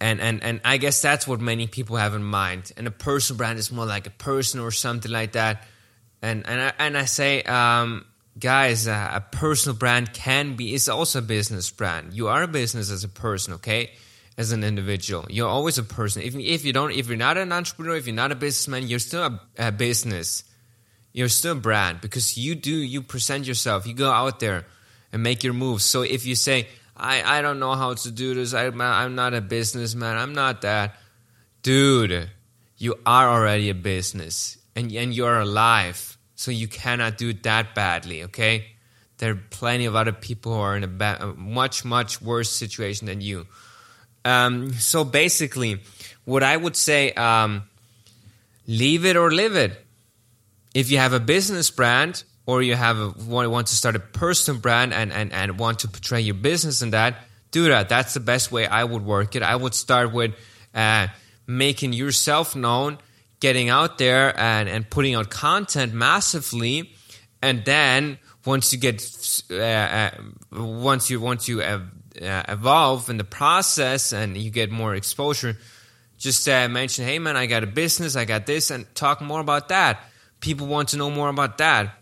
and 0.00 0.20
and 0.20 0.42
and 0.42 0.60
I 0.64 0.76
guess 0.76 1.02
that's 1.02 1.26
what 1.26 1.40
many 1.40 1.66
people 1.66 1.96
have 1.96 2.14
in 2.14 2.22
mind. 2.22 2.72
And 2.76 2.86
a 2.86 2.90
personal 2.90 3.38
brand 3.38 3.58
is 3.58 3.72
more 3.72 3.86
like 3.86 4.06
a 4.06 4.10
person 4.10 4.60
or 4.60 4.70
something 4.70 5.10
like 5.10 5.32
that. 5.32 5.64
And 6.22 6.46
and 6.46 6.60
I, 6.60 6.72
and 6.78 6.98
I 6.98 7.04
say, 7.04 7.42
um, 7.42 8.04
guys, 8.38 8.86
uh, 8.88 9.10
a 9.14 9.20
personal 9.20 9.76
brand 9.76 10.12
can 10.12 10.56
be 10.56 10.74
is 10.74 10.88
also 10.88 11.18
a 11.20 11.22
business 11.22 11.70
brand. 11.70 12.14
You 12.14 12.28
are 12.28 12.42
a 12.42 12.48
business 12.48 12.90
as 12.90 13.04
a 13.04 13.08
person, 13.08 13.54
okay? 13.54 13.90
As 14.36 14.52
an 14.52 14.62
individual, 14.62 15.26
you're 15.28 15.48
always 15.48 15.78
a 15.78 15.82
person. 15.82 16.22
If 16.22 16.36
if 16.36 16.64
you 16.64 16.72
don't, 16.72 16.92
if 16.92 17.08
you're 17.08 17.16
not 17.16 17.36
an 17.36 17.50
entrepreneur, 17.50 17.96
if 17.96 18.06
you're 18.06 18.14
not 18.14 18.30
a 18.30 18.36
businessman, 18.36 18.86
you're 18.86 19.00
still 19.00 19.24
a, 19.24 19.40
a 19.58 19.72
business 19.72 20.44
you're 21.12 21.28
still 21.28 21.52
a 21.52 21.60
brand 21.60 22.00
because 22.00 22.36
you 22.36 22.54
do 22.54 22.70
you 22.70 23.02
present 23.02 23.46
yourself 23.46 23.86
you 23.86 23.94
go 23.94 24.10
out 24.10 24.40
there 24.40 24.64
and 25.12 25.22
make 25.22 25.42
your 25.42 25.52
moves 25.52 25.84
so 25.84 26.02
if 26.02 26.26
you 26.26 26.34
say 26.34 26.68
i 26.98 27.38
i 27.38 27.42
don't 27.42 27.58
know 27.58 27.74
how 27.74 27.94
to 27.94 28.10
do 28.10 28.34
this. 28.34 28.54
I, 28.54 28.66
i'm 28.66 29.14
not 29.14 29.34
a 29.34 29.40
businessman. 29.40 30.16
I'm 30.16 30.34
not 30.34 30.62
that. 30.62 30.96
Dude 31.62 32.30
you 32.78 32.94
are 33.04 33.28
already 33.28 33.70
a 33.70 33.74
business 33.74 34.56
and 34.76 34.92
and 34.92 35.12
you're 35.12 35.38
alive 35.40 36.16
so 36.36 36.50
you 36.52 36.68
cannot 36.68 37.18
do 37.18 37.30
it 37.30 37.42
that 37.42 37.74
badly 37.74 38.22
okay? 38.24 38.66
There 39.18 39.32
are 39.32 39.42
plenty 39.50 39.86
of 39.86 39.96
other 39.96 40.12
people 40.12 40.54
who 40.54 40.60
are 40.60 40.76
in 40.76 40.84
a, 40.84 40.88
ba- 40.88 41.18
a 41.20 41.26
much 41.34 41.84
much 41.84 42.22
worse 42.22 42.50
situation 42.50 43.08
than 43.08 43.20
you. 43.20 43.46
Um, 44.24 44.72
so 44.74 45.04
basically 45.04 45.80
what 46.24 46.42
i 46.42 46.56
would 46.56 46.76
say 46.76 47.12
um, 47.12 47.62
leave 48.66 49.04
it 49.04 49.16
or 49.16 49.32
live 49.32 49.56
it. 49.56 49.84
If 50.74 50.90
you 50.90 50.98
have 50.98 51.12
a 51.12 51.20
business 51.20 51.70
brand 51.70 52.22
or 52.48 52.62
you 52.62 52.74
have 52.74 52.98
a, 52.98 53.12
want 53.28 53.66
to 53.66 53.76
start 53.76 53.94
a 53.94 54.00
personal 54.00 54.58
brand 54.58 54.94
and, 54.94 55.12
and, 55.12 55.34
and 55.34 55.58
want 55.58 55.80
to 55.80 55.86
portray 55.86 56.22
your 56.22 56.34
business 56.34 56.80
in 56.80 56.92
that, 56.92 57.14
do 57.50 57.68
that. 57.68 57.90
That's 57.90 58.14
the 58.14 58.20
best 58.20 58.50
way 58.50 58.66
I 58.66 58.84
would 58.84 59.04
work 59.04 59.36
it. 59.36 59.42
I 59.42 59.54
would 59.54 59.74
start 59.74 60.14
with 60.14 60.34
uh, 60.74 61.08
making 61.46 61.92
yourself 61.92 62.56
known, 62.56 62.96
getting 63.40 63.68
out 63.68 63.98
there 63.98 64.32
and, 64.40 64.66
and 64.66 64.88
putting 64.88 65.14
out 65.14 65.28
content 65.28 65.92
massively. 65.92 66.90
And 67.42 67.66
then 67.66 68.18
once 68.46 68.72
you 68.72 68.78
get, 68.78 69.02
uh, 69.50 69.54
uh, 69.54 70.10
once 70.50 71.10
you, 71.10 71.20
once 71.20 71.48
you 71.48 71.60
uh, 71.60 71.80
evolve 72.18 73.10
in 73.10 73.18
the 73.18 73.24
process 73.24 74.14
and 74.14 74.38
you 74.38 74.50
get 74.50 74.70
more 74.70 74.94
exposure, 74.94 75.58
just 76.16 76.48
uh, 76.48 76.66
mention, 76.66 77.04
hey 77.04 77.18
man, 77.18 77.36
I 77.36 77.44
got 77.44 77.62
a 77.62 77.66
business, 77.66 78.16
I 78.16 78.24
got 78.24 78.46
this, 78.46 78.70
and 78.70 78.86
talk 78.94 79.20
more 79.20 79.40
about 79.40 79.68
that 79.68 80.00
people 80.40 80.66
want 80.66 80.90
to 80.90 80.96
know 80.96 81.10
more 81.10 81.28
about 81.28 81.58
that. 81.58 81.94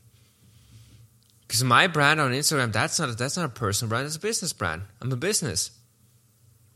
Because 1.47 1.63
my 1.63 1.87
brand 1.87 2.21
on 2.21 2.33
Instagram, 2.33 2.73
that's 2.73 2.99
not 2.99 3.17
that's 3.17 3.37
not 3.37 3.47
a 3.47 3.51
personal 3.51 3.89
brand, 3.89 4.07
it's 4.07 4.17
a 4.17 4.21
business 4.21 4.53
brand. 4.53 4.83
I'm 5.01 5.13
a 5.13 5.17
business. 5.17 5.71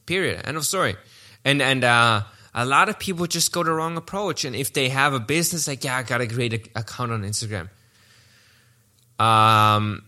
Period. 0.07 0.43
End 0.45 0.57
of 0.57 0.65
story. 0.65 0.97
And 1.45 1.61
and 1.61 1.85
uh, 1.85 2.23
a 2.55 2.65
lot 2.65 2.89
of 2.89 2.99
people 2.99 3.27
just 3.27 3.53
go 3.53 3.63
the 3.63 3.73
wrong 3.73 3.97
approach. 3.97 4.45
And 4.45 4.55
if 4.55 4.73
they 4.73 4.89
have 4.89 5.13
a 5.13 5.21
business, 5.21 5.67
like 5.67 5.85
yeah, 5.85 5.97
I 5.97 6.03
got 6.03 6.19
to 6.19 6.27
create 6.27 6.53
a 6.53 6.59
great 6.59 6.77
account 6.77 7.13
on 7.13 7.23
Instagram. 7.23 7.69
Um, 9.19 10.05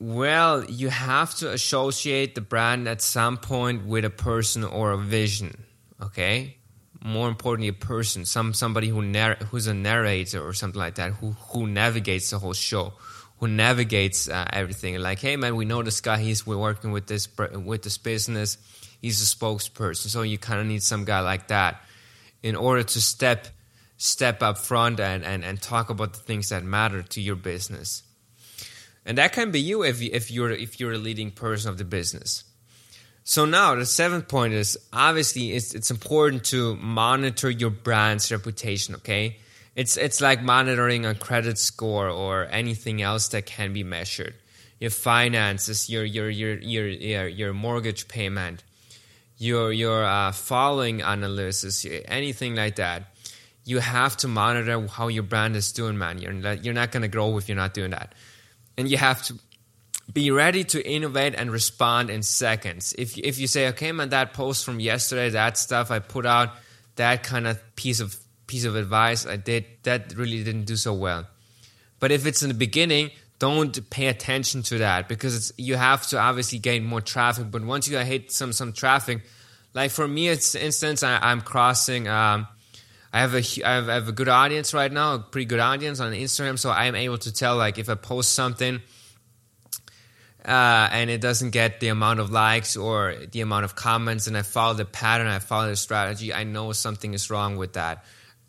well, 0.00 0.64
you 0.64 0.88
have 0.88 1.34
to 1.36 1.52
associate 1.52 2.34
the 2.34 2.40
brand 2.40 2.88
at 2.88 3.00
some 3.00 3.36
point 3.36 3.86
with 3.86 4.04
a 4.04 4.10
person 4.10 4.64
or 4.64 4.92
a 4.92 4.98
vision. 4.98 5.64
Okay, 6.00 6.56
more 7.02 7.28
importantly, 7.28 7.68
a 7.68 7.72
person, 7.72 8.24
some 8.24 8.54
somebody 8.54 8.88
who 8.88 9.02
narr- 9.02 9.36
who's 9.50 9.66
a 9.66 9.74
narrator 9.74 10.44
or 10.44 10.52
something 10.52 10.80
like 10.80 10.96
that, 10.96 11.12
who 11.12 11.32
who 11.50 11.66
navigates 11.66 12.30
the 12.30 12.38
whole 12.38 12.52
show, 12.52 12.94
who 13.38 13.48
navigates 13.48 14.28
uh, 14.28 14.46
everything. 14.52 14.98
Like, 14.98 15.20
hey 15.20 15.36
man, 15.36 15.56
we 15.56 15.64
know 15.64 15.82
this 15.82 16.00
guy. 16.00 16.18
He's 16.18 16.46
we're 16.46 16.56
working 16.58 16.92
with 16.92 17.06
this 17.06 17.28
with 17.36 17.82
this 17.82 17.98
business. 17.98 18.58
He's 19.02 19.20
a 19.20 19.36
spokesperson, 19.36 20.08
so 20.08 20.22
you 20.22 20.38
kind 20.38 20.60
of 20.60 20.66
need 20.66 20.82
some 20.82 21.04
guy 21.04 21.20
like 21.20 21.48
that 21.48 21.82
in 22.42 22.56
order 22.56 22.82
to 22.82 23.00
step 23.00 23.48
step 23.96 24.42
up 24.42 24.58
front 24.58 25.00
and, 25.00 25.24
and 25.24 25.44
and 25.44 25.60
talk 25.60 25.90
about 25.90 26.12
the 26.14 26.20
things 26.20 26.48
that 26.48 26.64
matter 26.64 27.02
to 27.02 27.20
your 27.20 27.36
business. 27.36 28.02
and 29.06 29.18
that 29.18 29.32
can 29.32 29.50
be 29.50 29.60
you 29.60 29.82
if 29.84 30.00
you, 30.02 30.10
if 30.12 30.30
you're 30.30 30.50
if 30.50 30.80
you're 30.80 30.92
a 30.92 30.98
leading 30.98 31.30
person 31.30 31.70
of 31.70 31.78
the 31.78 31.84
business. 31.84 32.44
So 33.22 33.44
now 33.46 33.74
the 33.74 33.86
seventh 33.86 34.28
point 34.28 34.52
is 34.54 34.78
obviously 34.92 35.52
it's 35.52 35.74
it's 35.74 35.90
important 35.90 36.44
to 36.46 36.76
monitor 36.76 37.50
your 37.50 37.70
brand's 37.70 38.30
reputation. 38.30 38.94
Okay, 38.96 39.38
it's 39.76 39.96
it's 39.96 40.20
like 40.20 40.42
monitoring 40.42 41.04
a 41.04 41.14
credit 41.14 41.58
score 41.58 42.08
or 42.08 42.46
anything 42.50 43.02
else 43.02 43.28
that 43.28 43.46
can 43.46 43.72
be 43.72 43.82
measured. 43.82 44.34
Your 44.80 44.90
finances, 44.90 45.90
your 45.90 46.04
your 46.04 46.30
your 46.30 46.56
your 46.58 46.86
your, 46.88 47.28
your 47.28 47.52
mortgage 47.52 48.06
payment, 48.06 48.62
your 49.38 49.72
your 49.72 50.04
uh, 50.04 50.32
following 50.32 51.02
analysis, 51.02 51.86
anything 52.06 52.54
like 52.54 52.76
that. 52.76 53.10
You 53.64 53.78
have 53.78 54.16
to 54.18 54.28
monitor 54.28 54.86
how 54.86 55.08
your 55.08 55.22
brand 55.22 55.56
is 55.56 55.72
doing, 55.72 55.96
man. 55.96 56.18
You're 56.18 56.34
not, 56.34 56.64
you're 56.64 56.74
not 56.74 56.92
going 56.92 57.02
to 57.02 57.08
grow 57.08 57.38
if 57.38 57.48
you're 57.48 57.56
not 57.56 57.72
doing 57.72 57.92
that, 57.92 58.14
and 58.76 58.88
you 58.88 58.98
have 58.98 59.22
to 59.24 59.38
be 60.12 60.30
ready 60.30 60.64
to 60.64 60.86
innovate 60.86 61.34
and 61.34 61.50
respond 61.50 62.10
in 62.10 62.22
seconds. 62.22 62.94
If 62.98 63.16
if 63.16 63.38
you 63.38 63.46
say, 63.46 63.68
okay, 63.68 63.90
man, 63.90 64.10
that 64.10 64.34
post 64.34 64.64
from 64.64 64.80
yesterday, 64.80 65.30
that 65.30 65.56
stuff 65.56 65.90
I 65.90 65.98
put 65.98 66.26
out, 66.26 66.50
that 66.96 67.22
kind 67.22 67.46
of 67.46 67.58
piece 67.74 68.00
of 68.00 68.16
piece 68.46 68.64
of 68.64 68.76
advice 68.76 69.26
I 69.26 69.36
did, 69.36 69.64
that 69.82 70.14
really 70.16 70.42
didn't 70.42 70.64
do 70.64 70.76
so 70.76 70.92
well. 70.94 71.26
But 72.00 72.12
if 72.12 72.26
it's 72.26 72.42
in 72.42 72.48
the 72.48 72.54
beginning, 72.54 73.10
don't 73.38 73.90
pay 73.90 74.06
attention 74.06 74.62
to 74.64 74.78
that 74.78 75.08
because 75.08 75.52
you 75.56 75.76
have 75.76 76.06
to 76.08 76.18
obviously 76.18 76.58
gain 76.58 76.84
more 76.84 77.00
traffic. 77.00 77.50
But 77.50 77.64
once 77.64 77.88
you 77.88 77.98
hit 77.98 78.30
some 78.32 78.52
some 78.52 78.72
traffic, 78.72 79.22
like 79.72 79.90
for 79.90 80.06
me, 80.06 80.28
it's 80.28 80.54
instance 80.54 81.02
I, 81.02 81.32
am 81.32 81.40
crossing. 81.40 82.08
Um, 82.08 82.46
I 83.12 83.20
have 83.20 83.34
a 83.34 83.42
I 83.64 83.74
have, 83.74 83.88
I 83.88 83.94
have 83.94 84.08
a 84.08 84.12
good 84.12 84.28
audience 84.28 84.74
right 84.74 84.90
now, 84.90 85.14
a 85.14 85.18
pretty 85.18 85.46
good 85.46 85.60
audience 85.60 86.00
on 86.00 86.12
Instagram, 86.12 86.58
so 86.58 86.70
I 86.70 86.86
am 86.86 86.94
able 86.94 87.18
to 87.18 87.32
tell 87.32 87.56
like 87.56 87.78
if 87.78 87.88
I 87.88 87.94
post 87.94 88.32
something 88.32 88.80
uh, 90.44 90.88
and 90.92 91.08
it 91.10 91.20
doesn't 91.20 91.50
get 91.50 91.80
the 91.80 91.88
amount 91.88 92.20
of 92.20 92.30
likes 92.30 92.76
or 92.76 93.14
the 93.32 93.40
amount 93.40 93.64
of 93.64 93.74
comments, 93.74 94.26
and 94.26 94.36
I 94.36 94.42
follow 94.42 94.74
the 94.74 94.84
pattern, 94.84 95.26
I 95.26 95.38
follow 95.38 95.68
the 95.68 95.76
strategy, 95.76 96.34
I 96.34 96.44
know 96.44 96.72
something 96.72 97.14
is 97.14 97.30
wrong 97.30 97.56
with 97.56 97.74
that. 97.74 98.04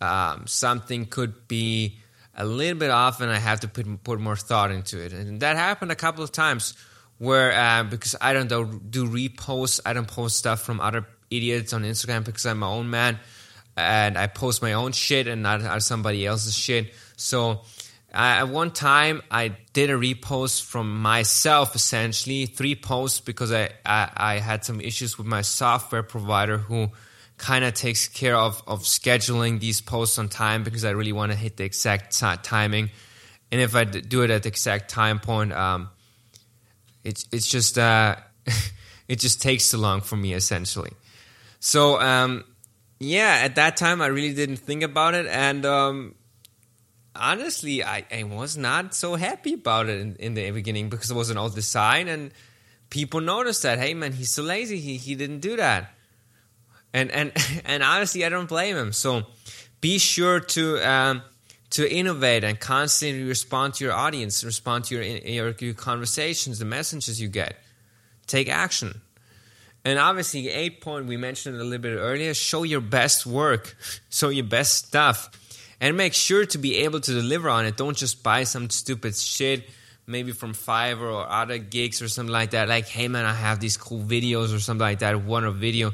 Um, 0.05 0.47
something 0.47 1.05
could 1.05 1.47
be 1.47 1.99
a 2.35 2.45
little 2.45 2.77
bit 2.77 2.91
off, 2.91 3.21
and 3.21 3.31
I 3.31 3.37
have 3.37 3.61
to 3.61 3.67
put 3.67 4.03
put 4.03 4.19
more 4.19 4.35
thought 4.35 4.71
into 4.71 5.03
it. 5.03 5.13
And 5.13 5.39
that 5.41 5.55
happened 5.55 5.91
a 5.91 5.95
couple 5.95 6.23
of 6.23 6.31
times 6.31 6.73
where 7.17 7.51
uh, 7.53 7.83
because 7.83 8.15
I 8.19 8.33
don't 8.33 8.47
do, 8.47 8.81
do 8.89 9.07
reposts, 9.07 9.79
I 9.85 9.93
don't 9.93 10.07
post 10.07 10.37
stuff 10.37 10.61
from 10.61 10.79
other 10.79 11.05
idiots 11.31 11.73
on 11.73 11.83
Instagram 11.83 12.23
because 12.25 12.45
I'm 12.45 12.59
my 12.59 12.67
own 12.67 12.89
man, 12.89 13.19
and 13.75 14.17
I 14.17 14.27
post 14.27 14.61
my 14.61 14.73
own 14.73 14.91
shit 14.91 15.27
and 15.27 15.43
not 15.43 15.81
somebody 15.81 16.25
else's 16.25 16.55
shit. 16.55 16.93
So 17.17 17.61
uh, 18.15 18.39
at 18.39 18.47
one 18.47 18.71
time, 18.71 19.21
I 19.29 19.57
did 19.73 19.89
a 19.89 19.93
repost 19.93 20.63
from 20.63 21.01
myself, 21.01 21.75
essentially 21.75 22.45
three 22.45 22.75
posts 22.75 23.19
because 23.19 23.51
I, 23.51 23.71
I, 23.85 24.09
I 24.15 24.39
had 24.39 24.63
some 24.63 24.79
issues 24.79 25.17
with 25.17 25.27
my 25.27 25.41
software 25.41 26.03
provider 26.03 26.57
who 26.57 26.91
kind 27.37 27.65
of 27.65 27.73
takes 27.73 28.07
care 28.07 28.35
of 28.35 28.61
of 28.67 28.81
scheduling 28.83 29.59
these 29.59 29.81
posts 29.81 30.17
on 30.17 30.29
time 30.29 30.63
because 30.63 30.85
I 30.85 30.91
really 30.91 31.11
want 31.11 31.31
to 31.31 31.37
hit 31.37 31.57
the 31.57 31.63
exact 31.63 32.17
t- 32.17 32.27
timing, 32.43 32.91
and 33.51 33.61
if 33.61 33.75
I 33.75 33.83
d- 33.83 34.01
do 34.01 34.21
it 34.23 34.29
at 34.29 34.43
the 34.43 34.49
exact 34.49 34.89
time 34.89 35.19
point, 35.19 35.53
um, 35.53 35.89
it's 37.03 37.25
it's 37.31 37.47
just 37.47 37.77
uh, 37.77 38.15
it 39.07 39.19
just 39.19 39.41
takes 39.41 39.69
too 39.69 39.77
long 39.77 40.01
for 40.01 40.15
me 40.15 40.33
essentially. 40.33 40.91
So 41.59 41.99
um, 41.99 42.43
yeah, 42.99 43.41
at 43.43 43.55
that 43.55 43.77
time 43.77 44.01
I 44.01 44.07
really 44.07 44.33
didn't 44.33 44.57
think 44.57 44.83
about 44.83 45.13
it, 45.13 45.25
and 45.27 45.65
um, 45.65 46.15
honestly, 47.15 47.83
I, 47.83 48.05
I 48.11 48.23
was 48.23 48.57
not 48.57 48.93
so 48.93 49.15
happy 49.15 49.53
about 49.53 49.89
it 49.89 49.99
in, 49.99 50.15
in, 50.15 50.33
the 50.33 50.51
beginning 50.51 50.89
because 50.89 51.09
it 51.09 51.15
was 51.15 51.29
an 51.29 51.37
old 51.37 51.55
design 51.55 52.07
and 52.07 52.31
people 52.89 53.21
noticed 53.21 53.63
that, 53.63 53.79
hey 53.79 53.93
man, 53.93 54.13
he's 54.13 54.31
so 54.31 54.43
lazy, 54.43 54.79
he, 54.79 54.97
he 54.97 55.15
didn't 55.15 55.39
do 55.39 55.55
that. 55.55 55.94
And, 56.95 57.11
and, 57.11 57.33
and 57.65 57.83
honestly, 57.83 58.25
I 58.25 58.29
don't 58.29 58.47
blame 58.47 58.77
him. 58.77 58.93
So 58.93 59.23
be 59.81 59.99
sure 59.99 60.39
to, 60.39 60.89
um, 60.89 61.21
to 61.71 61.93
innovate 61.93 62.43
and 62.43 62.57
constantly 62.59 63.23
respond 63.23 63.75
to 63.75 63.83
your 63.83 63.93
audience, 63.93 64.43
respond 64.43 64.85
to 64.85 64.95
your, 64.95 65.03
your, 65.03 65.55
your 65.59 65.73
conversations, 65.73 66.57
the 66.57 66.65
messages 66.65 67.21
you 67.21 67.27
get. 67.27 67.57
Take 68.27 68.49
action. 68.49 69.01
And 69.83 69.99
obviously, 69.99 70.49
eight 70.49 70.81
point 70.81 71.05
we 71.05 71.15
mentioned 71.17 71.57
a 71.57 71.63
little 71.63 71.77
bit 71.77 71.95
earlier. 71.95 72.33
Show 72.33 72.63
your 72.63 72.81
best 72.81 73.27
work, 73.27 73.75
show 74.09 74.29
your 74.29 74.45
best 74.45 74.87
stuff 74.87 75.29
and 75.79 75.97
make 75.97 76.13
sure 76.13 76.45
to 76.45 76.57
be 76.57 76.77
able 76.77 77.01
to 77.01 77.11
deliver 77.11 77.49
on 77.49 77.65
it. 77.65 77.77
Don't 77.77 77.95
just 77.95 78.23
buy 78.23 78.45
some 78.45 78.69
stupid 78.71 79.15
shit, 79.15 79.69
maybe 80.07 80.31
from 80.31 80.53
Fiverr 80.53 81.13
or 81.13 81.29
other 81.29 81.59
gigs 81.59 82.01
or 82.01 82.07
something 82.07 82.31
like 82.31 82.51
that. 82.51 82.67
Like, 82.67 82.87
hey 82.87 83.07
man, 83.09 83.25
I 83.25 83.33
have 83.33 83.59
these 83.59 83.77
cool 83.77 84.01
videos 84.01 84.55
or 84.55 84.59
something 84.59 84.81
like 84.81 84.99
that. 84.99 85.21
One 85.23 85.43
a 85.43 85.51
video 85.51 85.93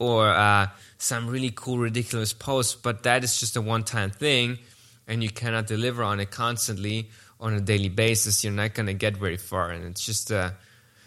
or 0.00 0.28
uh, 0.28 0.66
some 0.98 1.28
really 1.28 1.52
cool, 1.54 1.78
ridiculous 1.78 2.32
posts, 2.32 2.74
but 2.74 3.04
that 3.04 3.22
is 3.22 3.38
just 3.38 3.56
a 3.56 3.60
one 3.60 3.84
time 3.84 4.10
thing 4.10 4.58
and 5.06 5.22
you 5.22 5.30
cannot 5.30 5.68
deliver 5.68 6.02
on 6.02 6.18
it 6.18 6.32
constantly 6.32 7.10
on 7.38 7.54
a 7.54 7.60
daily 7.60 7.88
basis. 7.88 8.42
You're 8.42 8.52
not 8.52 8.74
going 8.74 8.86
to 8.86 8.94
get 8.94 9.16
very 9.16 9.36
far. 9.36 9.70
And 9.70 9.84
it's 9.84 10.04
just, 10.04 10.32
uh, 10.32 10.50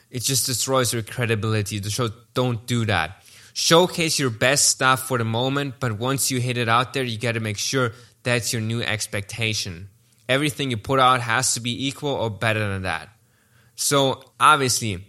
it 0.10 0.21
just 0.21 0.45
destroys 0.45 0.93
your 0.93 1.01
credibility. 1.01 1.79
The 1.79 1.89
show, 1.89 2.10
don't 2.34 2.65
do 2.65 2.86
that 2.86 3.23
showcase 3.53 4.19
your 4.19 4.32
best 4.32 4.67
stuff 4.67 5.08
for 5.08 5.17
the 5.17 5.23
moment, 5.23 5.75
but 5.79 5.93
once 5.93 6.32
you 6.32 6.39
hit 6.39 6.58
it 6.58 6.67
out 6.67 6.93
there, 6.93 7.03
you 7.03 7.17
got 7.17 7.34
to 7.34 7.39
make 7.39 7.58
sure 7.58 7.93
that's 8.23 8.51
your 8.51 8.62
new 8.62 8.82
expectation. 8.82 9.89
Everything 10.27 10.71
you 10.71 10.77
put 10.77 10.99
out 10.99 11.21
has 11.21 11.53
to 11.53 11.60
be 11.60 11.88
equal 11.88 12.12
or 12.12 12.29
better 12.29 12.67
than 12.67 12.84
that. 12.84 13.10
So, 13.75 14.23
obviously, 14.39 15.06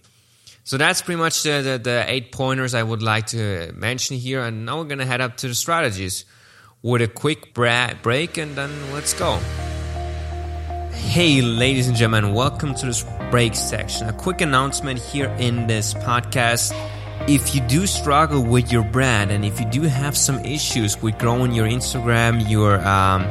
so 0.64 0.79
that's 0.79 1.03
pretty 1.03 1.20
much 1.20 1.42
the, 1.42 1.61
the, 1.62 1.79
the 1.79 2.05
eight 2.09 2.33
pointers 2.33 2.74
I 2.74 2.83
would 2.83 3.03
like 3.03 3.27
to 3.29 3.72
mention 3.77 4.16
here. 4.16 4.42
And 4.42 4.64
now 4.64 4.79
we're 4.79 4.85
going 4.85 4.98
to 4.98 5.07
head 5.07 5.20
up 5.20 5.37
to 5.38 5.48
the 5.48 5.55
strategies 5.55 6.24
with 6.83 7.03
a 7.03 7.09
quick 7.09 7.55
bra- 7.55 7.92
break 8.03 8.38
and 8.38 8.57
then 8.57 8.92
let's 8.92 9.12
go. 9.12 9.38
Hey, 10.92 11.42
ladies 11.42 11.87
and 11.87 11.96
gentlemen, 11.96 12.33
welcome 12.33 12.74
to 12.74 12.87
this 12.87 13.05
break 13.31 13.55
section. 13.55 14.09
A 14.09 14.12
quick 14.12 14.40
announcement 14.40 14.98
here 14.98 15.29
in 15.38 15.66
this 15.66 15.92
podcast 15.94 16.72
if 17.29 17.55
you 17.55 17.61
do 17.62 17.87
struggle 17.87 18.42
with 18.42 18.70
your 18.70 18.85
brand 18.85 19.31
and 19.31 19.44
if 19.44 19.59
you 19.59 19.66
do 19.66 19.83
have 19.83 20.16
some 20.16 20.38
issues 20.40 21.00
with 21.00 21.16
growing 21.18 21.53
your 21.53 21.66
Instagram, 21.66 22.48
your 22.50 22.87
um, 22.87 23.22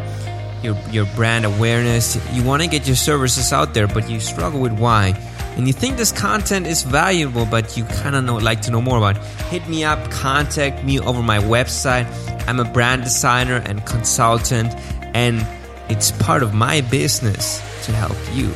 your 0.64 0.78
your 0.90 1.06
brand 1.16 1.46
awareness, 1.46 2.18
you 2.34 2.44
want 2.44 2.62
to 2.62 2.68
get 2.68 2.88
your 2.88 2.96
services 2.96 3.52
out 3.52 3.74
there, 3.74 3.88
but 3.88 4.10
you 4.10 4.20
struggle 4.20 4.60
with 4.60 4.74
why, 4.74 5.14
and 5.56 5.68
you 5.68 5.74
think 5.74 5.98
this 5.98 6.12
content 6.12 6.66
is 6.68 6.84
valuable, 6.84 7.46
but 7.46 7.78
you 7.78 7.84
kind 7.86 8.16
of 8.16 8.44
like 8.44 8.62
to 8.62 8.72
know 8.72 8.82
more 8.82 8.98
about, 8.98 9.18
It. 9.18 9.24
hit 9.50 9.68
me 9.68 9.84
up, 9.84 10.10
contact 10.10 10.84
me 10.84 11.00
over 11.00 11.22
my 11.22 11.40
website. 11.40 12.08
I'm 12.48 12.60
a 12.60 12.66
brand 12.66 13.04
designer 13.04 13.62
and 13.66 13.86
consultant, 13.86 14.74
and 15.14 15.46
it's 15.90 16.12
part 16.12 16.44
of 16.44 16.54
my 16.54 16.82
business 16.82 17.60
to 17.86 17.92
help 17.92 18.18
you. 18.34 18.52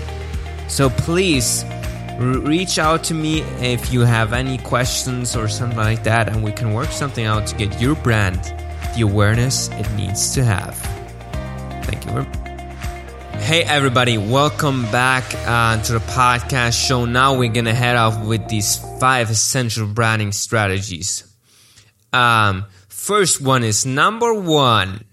So 0.67 0.89
please 0.89 1.63
reach 2.17 2.80
out 2.80 3.04
to 3.06 3.13
me 3.13 3.41
if 3.62 3.93
you 3.93 4.02
have 4.02 4.34
any 4.34 4.58
questions 4.58 5.36
or 5.36 5.48
something 5.48 5.78
like 5.78 6.04
that, 6.04 6.30
and 6.30 6.43
we 6.43 6.52
can 6.52 6.74
work 6.74 6.91
something 6.91 7.26
out 7.26 7.46
to 7.48 7.56
get 7.56 7.80
your 7.80 7.96
brand 7.96 8.41
the 8.96 9.04
awareness 9.04 9.70
it 9.74 9.89
needs 9.91 10.34
to 10.34 10.43
have. 10.43 10.76
Thank 11.88 12.06
you. 12.06 12.23
Hey, 13.39 13.63
everybody, 13.63 14.17
welcome 14.17 14.84
back 14.91 15.23
uh, 15.47 15.82
to 15.84 15.93
the 15.93 16.00
podcast 16.00 16.86
show. 16.86 17.06
Now 17.06 17.38
we're 17.38 17.52
going 17.54 17.63
to 17.65 17.73
head 17.73 17.95
off 17.95 18.26
with 18.26 18.50
these 18.50 18.76
five 19.00 19.30
essential 19.30 19.88
branding 19.88 20.34
strategies. 20.34 21.23
Um, 22.12 22.65
first 22.89 23.39
one 23.39 23.63
is 23.63 23.86
number 23.86 24.34
one 24.34 25.06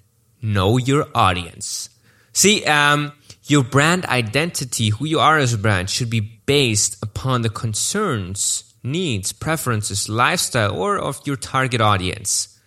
know 0.43 0.77
your 0.77 1.07
audience. 1.15 1.91
See, 2.33 2.65
um, 2.65 3.13
your 3.45 3.63
brand 3.63 4.05
identity, 4.07 4.89
who 4.89 5.05
you 5.05 5.21
are 5.21 5.39
as 5.39 5.53
a 5.53 5.59
brand, 5.59 5.91
should 5.91 6.11
be 6.11 6.21
based 6.21 7.01
upon 7.05 7.43
the 7.43 7.51
concerns, 7.51 8.75
needs, 8.83 9.33
preferences, 9.33 10.09
lifestyle, 10.09 10.77
or 10.77 10.99
of 10.99 11.21
your 11.25 11.37
target 11.37 11.81
audience. 11.81 12.59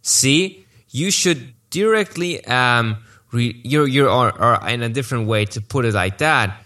See, 0.00 0.64
you 0.88 1.10
should 1.10 1.52
directly, 1.68 2.42
um, 2.46 3.04
re- 3.32 3.60
you're, 3.64 3.86
you're 3.86 4.08
or, 4.08 4.30
or, 4.40 4.68
in 4.68 4.82
a 4.82 4.88
different 4.88 5.26
way 5.26 5.44
to 5.46 5.60
put 5.60 5.84
it 5.84 5.94
like 5.94 6.18
that. 6.18 6.62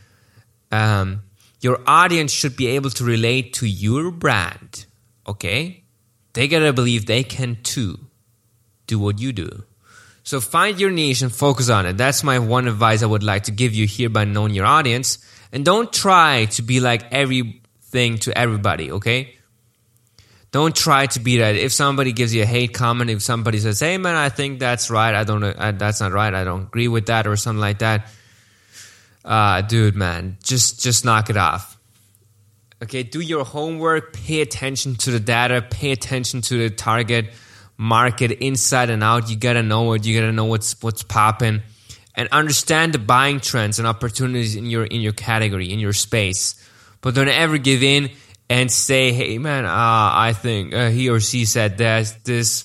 Um, 0.70 1.22
your 1.60 1.80
audience 1.86 2.32
should 2.32 2.56
be 2.56 2.68
able 2.68 2.90
to 2.90 3.04
relate 3.04 3.54
to 3.54 3.66
your 3.66 4.10
brand. 4.10 4.86
Okay, 5.26 5.84
they 6.32 6.48
gotta 6.48 6.72
believe 6.72 7.06
they 7.06 7.22
can 7.22 7.62
too 7.62 7.98
do 8.86 8.98
what 8.98 9.20
you 9.20 9.32
do. 9.32 9.64
So 10.24 10.40
find 10.40 10.78
your 10.78 10.90
niche 10.90 11.22
and 11.22 11.32
focus 11.32 11.68
on 11.68 11.86
it. 11.86 11.96
That's 11.96 12.22
my 12.22 12.38
one 12.38 12.68
advice 12.68 13.02
I 13.02 13.06
would 13.06 13.22
like 13.22 13.44
to 13.44 13.50
give 13.50 13.74
you 13.74 13.86
here 13.86 14.08
by 14.08 14.24
knowing 14.24 14.54
your 14.54 14.66
audience. 14.66 15.18
And 15.52 15.64
don't 15.64 15.92
try 15.92 16.46
to 16.46 16.62
be 16.62 16.80
like 16.80 17.12
everything 17.12 18.18
to 18.18 18.36
everybody, 18.36 18.92
okay? 18.92 19.36
Don't 20.52 20.76
try 20.76 21.06
to 21.06 21.20
be 21.20 21.38
that. 21.38 21.56
If 21.56 21.72
somebody 21.72 22.12
gives 22.12 22.34
you 22.34 22.42
a 22.42 22.46
hate 22.46 22.74
comment, 22.74 23.10
if 23.10 23.22
somebody 23.22 23.58
says, 23.58 23.80
"Hey 23.80 23.96
man, 23.98 24.14
I 24.14 24.28
think 24.28 24.60
that's 24.60 24.90
right. 24.90 25.14
I 25.14 25.24
don't. 25.24 25.42
Uh, 25.42 25.72
that's 25.72 26.00
not 26.00 26.12
right. 26.12 26.32
I 26.32 26.44
don't 26.44 26.64
agree 26.64 26.88
with 26.88 27.06
that," 27.06 27.26
or 27.26 27.36
something 27.36 27.60
like 27.60 27.78
that. 27.78 28.06
uh, 29.24 29.62
dude, 29.62 29.96
man, 29.96 30.36
just 30.42 30.82
just 30.82 31.04
knock 31.04 31.30
it 31.30 31.36
off. 31.36 31.78
Okay, 32.82 33.02
do 33.02 33.20
your 33.20 33.44
homework. 33.44 34.12
Pay 34.12 34.40
attention 34.42 34.96
to 34.96 35.10
the 35.12 35.20
data. 35.20 35.62
Pay 35.62 35.92
attention 35.92 36.42
to 36.42 36.58
the 36.58 36.70
target 36.70 37.32
market 37.76 38.32
inside 38.32 38.90
and 38.90 39.02
out. 39.02 39.30
You 39.30 39.36
gotta 39.36 39.62
know 39.62 39.92
it. 39.94 40.04
You 40.04 40.20
gotta 40.20 40.32
know 40.32 40.46
what's 40.46 40.80
what's 40.82 41.02
popping, 41.02 41.62
and 42.14 42.28
understand 42.30 42.92
the 42.92 42.98
buying 42.98 43.40
trends 43.40 43.78
and 43.78 43.88
opportunities 43.88 44.56
in 44.56 44.66
your 44.66 44.84
in 44.84 45.00
your 45.00 45.12
category 45.12 45.72
in 45.72 45.78
your 45.78 45.92
space. 45.94 46.56
But 47.00 47.14
don't 47.14 47.28
ever 47.28 47.58
give 47.58 47.82
in 47.82 48.10
and 48.48 48.70
say, 48.70 49.12
"Hey, 49.12 49.38
man, 49.38 49.64
uh, 49.64 49.70
I 49.70 50.32
think 50.34 50.74
uh, 50.74 50.90
he 50.90 51.08
or 51.08 51.20
she 51.20 51.44
said 51.44 51.78
that 51.78 52.24
this. 52.24 52.64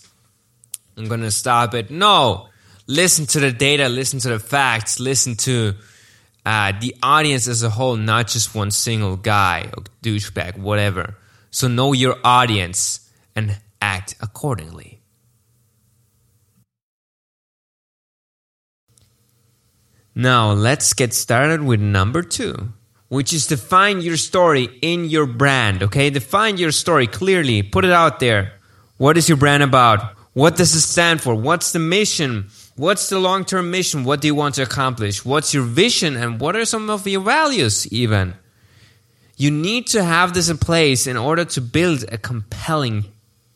I'm 0.97 1.07
gonna 1.07 1.31
stop 1.31 1.73
it." 1.73 1.91
No, 1.91 2.49
listen 2.87 3.25
to 3.27 3.39
the 3.39 3.51
data. 3.51 3.89
Listen 3.89 4.19
to 4.19 4.29
the 4.29 4.39
facts. 4.39 4.99
Listen 4.99 5.35
to 5.35 5.73
uh, 6.45 6.71
the 6.79 6.95
audience 7.03 7.47
as 7.47 7.63
a 7.63 7.69
whole, 7.69 7.97
not 7.97 8.27
just 8.27 8.55
one 8.55 8.71
single 8.71 9.17
guy 9.17 9.69
or 9.75 9.83
douchebag, 10.01 10.57
whatever. 10.57 11.17
So 11.51 11.67
know 11.67 11.93
your 11.93 12.17
audience 12.23 13.09
and 13.35 13.57
act 13.81 14.15
accordingly. 14.21 15.01
Now, 20.15 20.51
let's 20.51 20.93
get 20.93 21.13
started 21.13 21.61
with 21.61 21.79
number 21.79 22.23
two, 22.23 22.73
which 23.09 23.33
is 23.33 23.47
define 23.47 24.01
your 24.01 24.17
story 24.17 24.69
in 24.81 25.05
your 25.05 25.25
brand. 25.25 25.83
Okay, 25.83 26.09
define 26.09 26.57
your 26.57 26.71
story 26.71 27.07
clearly, 27.07 27.63
put 27.63 27.85
it 27.85 27.91
out 27.91 28.19
there. 28.19 28.53
What 28.97 29.17
is 29.17 29.29
your 29.29 29.37
brand 29.37 29.63
about? 29.63 30.15
What 30.33 30.55
does 30.55 30.75
it 30.75 30.81
stand 30.81 31.21
for? 31.21 31.33
What's 31.33 31.71
the 31.71 31.79
mission? 31.79 32.49
What's 32.75 33.09
the 33.09 33.19
long 33.19 33.43
term 33.43 33.71
mission? 33.71 34.03
What 34.03 34.21
do 34.21 34.27
you 34.27 34.35
want 34.35 34.55
to 34.55 34.63
accomplish? 34.63 35.25
What's 35.25 35.53
your 35.53 35.63
vision? 35.63 36.15
And 36.15 36.39
what 36.39 36.55
are 36.55 36.65
some 36.65 36.89
of 36.89 37.07
your 37.07 37.21
values, 37.21 37.87
even? 37.91 38.35
You 39.35 39.51
need 39.51 39.87
to 39.87 40.03
have 40.03 40.33
this 40.33 40.49
in 40.49 40.57
place 40.57 41.07
in 41.07 41.17
order 41.17 41.45
to 41.45 41.61
build 41.61 42.05
a 42.11 42.17
compelling 42.17 43.05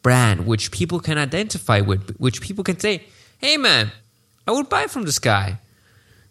brand 0.03 0.47
which 0.47 0.71
people 0.71 0.99
can 0.99 1.17
identify 1.17 1.81
with, 1.81 2.15
which 2.17 2.41
people 2.41 2.63
can 2.63 2.79
say, 2.79 3.03
hey 3.37 3.57
man, 3.57 3.91
I 4.47 4.51
would 4.51 4.69
buy 4.69 4.87
from 4.87 5.03
this 5.03 5.19
guy. 5.19 5.59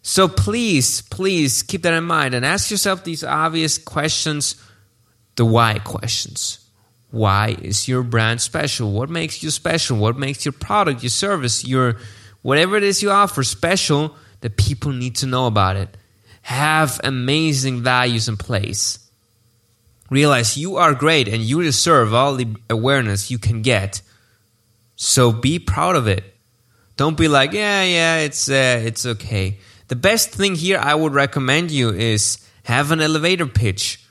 So 0.01 0.27
please, 0.27 1.01
please 1.03 1.63
keep 1.63 1.83
that 1.83 1.93
in 1.93 2.03
mind 2.03 2.33
and 2.33 2.45
ask 2.45 2.71
yourself 2.71 3.03
these 3.03 3.23
obvious 3.23 3.77
questions 3.77 4.55
the 5.35 5.45
why 5.45 5.79
questions. 5.79 6.59
Why 7.11 7.55
is 7.61 7.87
your 7.87 8.03
brand 8.03 8.41
special? 8.41 8.91
What 8.91 9.09
makes 9.09 9.43
you 9.43 9.49
special? 9.49 9.97
What 9.97 10.17
makes 10.17 10.45
your 10.45 10.53
product, 10.53 11.03
your 11.03 11.09
service, 11.09 11.65
your 11.65 11.97
whatever 12.41 12.77
it 12.77 12.83
is 12.83 13.01
you 13.01 13.11
offer 13.11 13.43
special 13.43 14.15
that 14.41 14.57
people 14.57 14.91
need 14.91 15.17
to 15.17 15.25
know 15.25 15.47
about 15.47 15.75
it? 15.75 15.95
Have 16.43 16.99
amazing 17.03 17.83
values 17.83 18.27
in 18.27 18.37
place. 18.37 18.99
Realize 20.09 20.57
you 20.57 20.77
are 20.77 20.93
great 20.93 21.27
and 21.27 21.41
you 21.41 21.61
deserve 21.61 22.13
all 22.13 22.35
the 22.35 22.47
awareness 22.69 23.31
you 23.31 23.37
can 23.37 23.61
get. 23.61 24.01
So 24.95 25.31
be 25.31 25.59
proud 25.59 25.95
of 25.95 26.07
it. 26.07 26.23
Don't 26.97 27.17
be 27.17 27.27
like, 27.27 27.53
yeah, 27.53 27.83
yeah, 27.83 28.17
it's 28.17 28.49
uh, 28.49 28.81
it's 28.83 29.05
okay 29.05 29.59
the 29.91 29.97
best 29.97 30.29
thing 30.29 30.55
here 30.55 30.79
I 30.79 30.95
would 30.95 31.13
recommend 31.13 31.69
you 31.69 31.89
is 31.89 32.37
have 32.63 32.91
an 32.91 33.01
elevator 33.01 33.45
pitch 33.45 34.01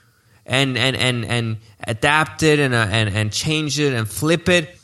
and 0.45 0.77
and 0.77 0.95
and 0.95 1.25
and 1.25 1.57
adapt 1.87 2.43
it 2.43 2.59
and 2.59 2.75
uh, 2.75 2.85
and 2.91 3.09
and 3.09 3.33
change 3.33 3.79
it 3.79 3.91
and 3.91 4.07
flip 4.07 4.47
it 4.47 4.77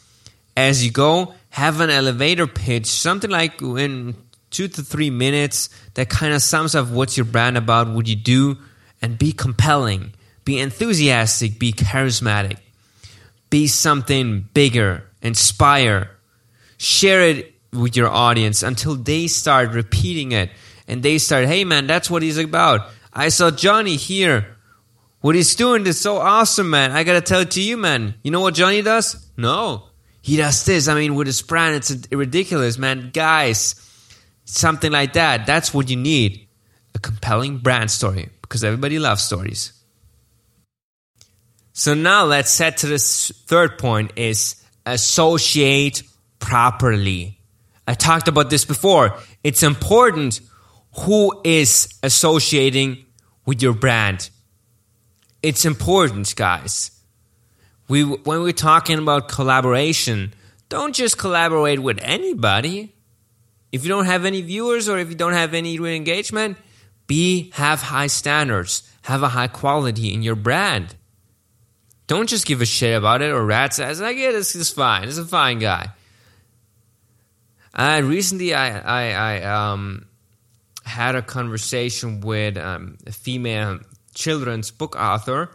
as 0.56 0.84
you 0.84 0.90
go. 0.90 1.36
Have 1.52 1.82
an 1.82 1.92
elevator 1.92 2.48
pitch, 2.48 2.88
something 2.88 3.30
like 3.30 3.62
in 3.62 4.16
two 4.50 4.68
to 4.70 4.82
three 4.82 5.12
minutes 5.12 5.70
that 5.94 6.10
kind 6.10 6.34
of 6.34 6.42
sums 6.42 6.74
up 6.74 6.88
what's 6.88 7.16
your 7.16 7.26
brand 7.28 7.58
about, 7.60 7.88
what 7.90 8.08
you 8.08 8.16
do, 8.16 8.58
and 9.00 9.20
be 9.20 9.32
compelling, 9.32 10.14
be 10.46 10.58
enthusiastic, 10.58 11.60
be 11.60 11.74
charismatic, 11.74 12.58
be 13.52 13.68
something 13.68 14.50
bigger, 14.56 15.04
inspire, 15.22 16.10
share 16.80 17.22
it 17.22 17.54
with 17.72 17.96
your 17.96 18.10
audience 18.10 18.64
until 18.64 18.96
they 18.96 19.28
start 19.28 19.70
repeating 19.74 20.32
it 20.32 20.50
and 20.88 21.04
they 21.04 21.18
start, 21.18 21.46
hey 21.46 21.64
man, 21.64 21.88
that's 21.88 22.10
what 22.10 22.22
he's 22.22 22.38
about. 22.38 22.90
I 23.14 23.30
saw 23.30 23.52
Johnny 23.52 23.96
here. 23.96 24.56
What 25.22 25.36
he's 25.36 25.56
doing 25.56 25.86
is 25.88 26.00
so 26.00 26.18
awesome, 26.18 26.70
man. 26.70 26.92
I 26.92 27.04
gotta 27.04 27.22
tell 27.22 27.42
it 27.42 27.52
to 27.52 27.62
you, 27.62 27.78
man. 27.78 28.16
You 28.24 28.32
know 28.32 28.42
what 28.42 28.54
Johnny 28.54 28.82
does? 28.82 29.30
No. 29.36 29.84
He 30.22 30.38
does 30.38 30.66
this. 30.66 30.88
I 30.88 30.96
mean, 30.96 31.16
with 31.16 31.28
his 31.28 31.42
brand, 31.42 31.76
it's 31.76 32.08
ridiculous, 32.12 32.78
man. 32.78 33.12
Guys, 33.14 33.76
something 34.46 34.92
like 34.92 35.14
that. 35.14 35.46
That's 35.46 35.74
what 35.74 35.90
you 35.90 35.96
need. 35.96 36.48
A 36.96 37.00
compelling 37.00 37.60
brand 37.60 37.92
story 37.92 38.30
because 38.42 38.64
everybody 38.64 39.00
loves 39.00 39.24
stories. 39.24 39.74
So 41.74 41.94
now 41.94 42.26
let's 42.26 42.50
set 42.50 42.78
to 42.78 42.88
this 42.88 43.32
third 43.46 43.78
point 43.78 44.14
is 44.16 44.56
associate 44.86 46.02
properly. 46.40 47.40
I 47.88 47.94
talked 47.94 48.28
about 48.28 48.50
this 48.50 48.66
before. 48.66 49.18
It's 49.44 49.64
important 49.64 50.42
who 51.00 51.40
is 51.44 51.88
associating 52.04 53.06
with 53.46 53.62
your 53.62 53.74
brand. 53.74 54.30
It's 55.44 55.66
important, 55.66 56.36
guys. 56.36 56.92
We 57.88 58.04
when 58.04 58.42
we're 58.42 58.52
talking 58.52 58.98
about 58.98 59.30
collaboration, 59.30 60.34
don't 60.70 60.94
just 60.94 61.18
collaborate 61.18 61.80
with 61.80 62.00
anybody. 62.02 62.94
If 63.72 63.84
you 63.84 63.90
don't 63.90 64.06
have 64.06 64.26
any 64.26 64.42
viewers 64.42 64.90
or 64.90 64.98
if 64.98 65.10
you 65.10 65.16
don't 65.16 65.34
have 65.34 65.54
any 65.54 65.76
engagement, 65.78 66.58
be 67.06 67.52
have 67.52 67.82
high 67.82 68.08
standards, 68.08 68.84
have 69.04 69.24
a 69.24 69.30
high 69.30 69.48
quality 69.48 70.14
in 70.14 70.24
your 70.24 70.36
brand. 70.36 70.96
Don't 72.08 72.28
just 72.28 72.46
give 72.46 72.62
a 72.62 72.66
shit 72.66 72.98
about 72.98 73.22
it 73.22 73.32
or 73.32 73.46
rat 73.46 73.74
says 73.74 74.02
like 74.02 74.18
yeah, 74.18 74.32
this 74.32 74.56
is 74.56 74.70
fine. 74.70 75.04
This 75.04 75.18
is 75.18 75.26
a 75.26 75.26
fine 75.26 75.60
guy. 75.60 75.90
Uh, 77.74 78.02
recently, 78.04 78.54
I 78.54 78.80
I, 78.80 79.12
I 79.12 79.44
um 79.44 80.08
had 80.88 81.16
a 81.16 81.22
conversation 81.22 82.22
with 82.22 82.58
um, 82.58 82.98
a 83.06 83.12
female 83.12 83.80
children's 84.14 84.72
book 84.72 84.96
author. 84.96 85.52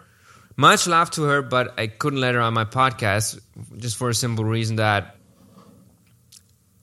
Much 0.56 0.86
love 0.86 1.10
to 1.12 1.22
her, 1.24 1.42
but 1.42 1.78
I 1.78 1.86
couldn't 1.86 2.20
let 2.20 2.34
her 2.34 2.40
on 2.40 2.54
my 2.54 2.64
podcast 2.64 3.40
just 3.78 3.96
for 3.96 4.10
a 4.10 4.14
simple 4.14 4.44
reason 4.44 4.76
that 4.76 5.16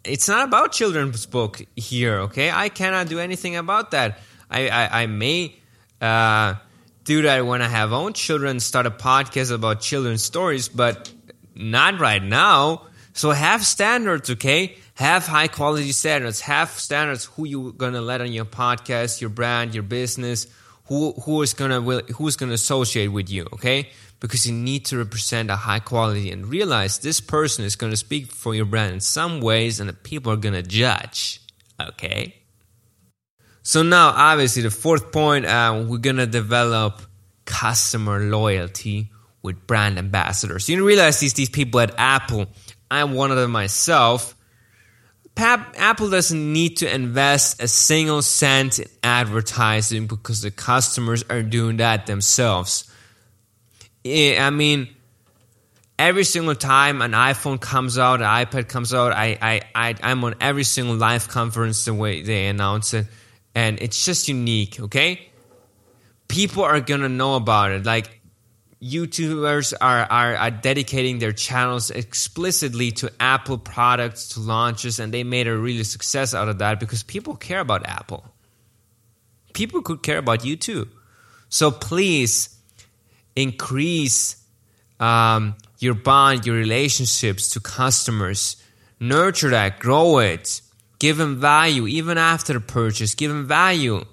it's 0.03 0.27
not 0.27 0.47
about 0.47 0.71
children's 0.71 1.25
book 1.25 1.61
here. 1.75 2.19
Okay, 2.21 2.49
I 2.49 2.69
cannot 2.69 3.07
do 3.07 3.19
anything 3.19 3.55
about 3.55 3.91
that. 3.91 4.19
I 4.49 4.69
I, 4.69 5.03
I 5.03 5.05
may 5.05 5.55
uh, 6.01 6.55
do 7.03 7.21
that 7.23 7.45
when 7.45 7.61
I 7.61 7.67
have 7.67 7.93
own 7.93 8.13
children, 8.13 8.59
start 8.59 8.85
a 8.85 8.91
podcast 8.91 9.51
about 9.51 9.81
children's 9.81 10.23
stories, 10.23 10.69
but 10.69 11.11
not 11.55 11.99
right 11.99 12.23
now. 12.23 12.87
So 13.13 13.31
have 13.31 13.65
standards, 13.65 14.29
okay? 14.29 14.77
Have 14.99 15.25
high 15.25 15.47
quality 15.47 15.93
standards. 15.93 16.41
Have 16.41 16.69
standards 16.69 17.23
who 17.23 17.45
you're 17.45 17.71
gonna 17.71 18.01
let 18.01 18.19
on 18.19 18.33
your 18.33 18.43
podcast 18.43 19.21
your 19.21 19.29
brand 19.29 19.73
your 19.73 19.83
business 19.83 20.45
who 20.87 21.13
who 21.23 21.41
is 21.41 21.53
gonna 21.53 21.79
who's 21.81 22.35
gonna 22.35 22.53
associate 22.53 23.07
with 23.07 23.29
you 23.29 23.47
okay? 23.53 23.89
Because 24.19 24.45
you 24.45 24.51
need 24.51 24.85
to 24.87 24.97
represent 24.97 25.49
a 25.49 25.55
high 25.55 25.79
quality 25.79 26.31
and 26.31 26.47
realize 26.47 26.99
this 26.99 27.21
person 27.21 27.63
is 27.63 27.77
gonna 27.77 27.95
speak 27.95 28.29
for 28.29 28.53
your 28.53 28.65
brand 28.65 28.93
in 28.93 28.99
some 28.99 29.39
ways 29.39 29.79
and 29.79 29.87
the 29.87 29.93
people 29.93 30.33
are 30.33 30.37
gonna 30.37 30.63
judge 30.63 31.39
okay? 31.79 32.35
So 33.63 33.83
now 33.83 34.09
obviously 34.09 34.63
the 34.63 34.71
fourth 34.71 35.13
point 35.13 35.45
uh, 35.45 35.85
we're 35.87 35.99
gonna 35.99 36.27
develop 36.27 37.01
customer 37.45 38.19
loyalty 38.19 39.11
with 39.41 39.65
brand 39.65 39.97
ambassadors. 39.97 40.67
You 40.67 40.85
realize 40.85 41.21
these 41.21 41.35
these 41.35 41.49
people 41.49 41.79
at 41.79 41.93
apple 41.97 42.47
i'm 42.91 43.13
one 43.13 43.31
of 43.31 43.37
them 43.37 43.51
myself 43.51 44.35
Apple 45.39 46.09
doesn't 46.09 46.53
need 46.53 46.77
to 46.77 46.93
invest 46.93 47.61
a 47.61 47.67
single 47.67 48.21
cent 48.21 48.79
in 48.79 48.87
advertising 49.03 50.07
because 50.07 50.41
the 50.41 50.51
customers 50.51 51.23
are 51.29 51.41
doing 51.41 51.77
that 51.77 52.05
themselves. 52.05 52.91
I 54.05 54.49
mean, 54.49 54.89
every 55.97 56.23
single 56.23 56.55
time 56.55 57.01
an 57.01 57.11
iPhone 57.11 57.59
comes 57.59 57.97
out, 57.97 58.21
an 58.21 58.27
iPad 58.27 58.69
comes 58.69 58.93
out, 58.93 59.11
I, 59.11 59.37
I, 59.41 59.61
I, 59.75 59.95
I'm 60.01 60.23
on 60.23 60.35
every 60.39 60.63
single 60.63 60.95
live 60.95 61.27
conference 61.27 61.85
the 61.85 61.93
way 61.93 62.21
they 62.21 62.47
announce 62.47 62.93
it, 62.93 63.07
and 63.53 63.79
it's 63.81 64.05
just 64.05 64.27
unique, 64.27 64.79
okay? 64.79 65.29
People 66.27 66.63
are 66.63 66.79
gonna 66.79 67.09
know 67.09 67.35
about 67.35 67.71
it. 67.71 67.85
Like, 67.85 68.18
YouTubers 68.81 69.73
are, 69.79 70.07
are, 70.09 70.35
are, 70.35 70.51
dedicating 70.51 71.19
their 71.19 71.33
channels 71.33 71.91
explicitly 71.91 72.91
to 72.91 73.11
Apple 73.19 73.57
products, 73.57 74.29
to 74.29 74.39
launches, 74.39 74.99
and 74.99 75.13
they 75.13 75.25
made 75.25 75.47
a 75.47 75.57
really 75.57 75.83
success 75.83 76.33
out 76.33 76.47
of 76.47 76.59
that 76.59 76.79
because 76.79 77.03
people 77.03 77.35
care 77.35 77.59
about 77.59 77.85
Apple. 77.85 78.23
People 79.53 79.81
could 79.81 80.01
care 80.01 80.17
about 80.17 80.45
you 80.45 80.55
too. 80.55 80.87
So 81.49 81.71
please 81.71 82.55
increase 83.35 84.41
um, 84.99 85.55
your 85.79 85.93
bond, 85.93 86.45
your 86.45 86.55
relationships 86.55 87.49
to 87.49 87.59
customers. 87.59 88.55
Nurture 88.99 89.49
that, 89.49 89.79
grow 89.79 90.19
it, 90.19 90.61
give 90.99 91.17
them 91.17 91.39
value 91.39 91.87
even 91.87 92.17
after 92.17 92.53
the 92.53 92.59
purchase, 92.59 93.15
give 93.15 93.31
them 93.31 93.47
value 93.47 94.03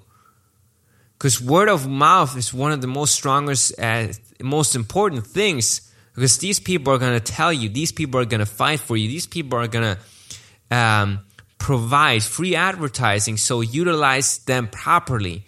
Because 1.17 1.41
word 1.41 1.69
of 1.69 1.87
mouth 1.87 2.37
is 2.37 2.53
one 2.53 2.71
of 2.71 2.81
the 2.81 2.87
most 2.87 3.13
strongest, 3.13 3.77
uh, 3.79 4.07
most 4.41 4.75
important 4.75 5.25
things. 5.27 5.81
Because 6.13 6.39
these 6.39 6.59
people 6.59 6.93
are 6.93 6.97
going 6.97 7.19
to 7.19 7.23
tell 7.23 7.53
you, 7.53 7.69
these 7.69 7.91
people 7.91 8.19
are 8.19 8.25
going 8.25 8.39
to 8.39 8.45
fight 8.45 8.79
for 8.79 8.97
you, 8.97 9.07
these 9.07 9.27
people 9.27 9.59
are 9.59 9.67
going 9.67 9.95
to 9.95 10.75
um, 10.75 11.19
provide 11.57 12.23
free 12.23 12.55
advertising. 12.55 13.37
So 13.37 13.61
utilize 13.61 14.39
them 14.39 14.67
properly. 14.67 15.45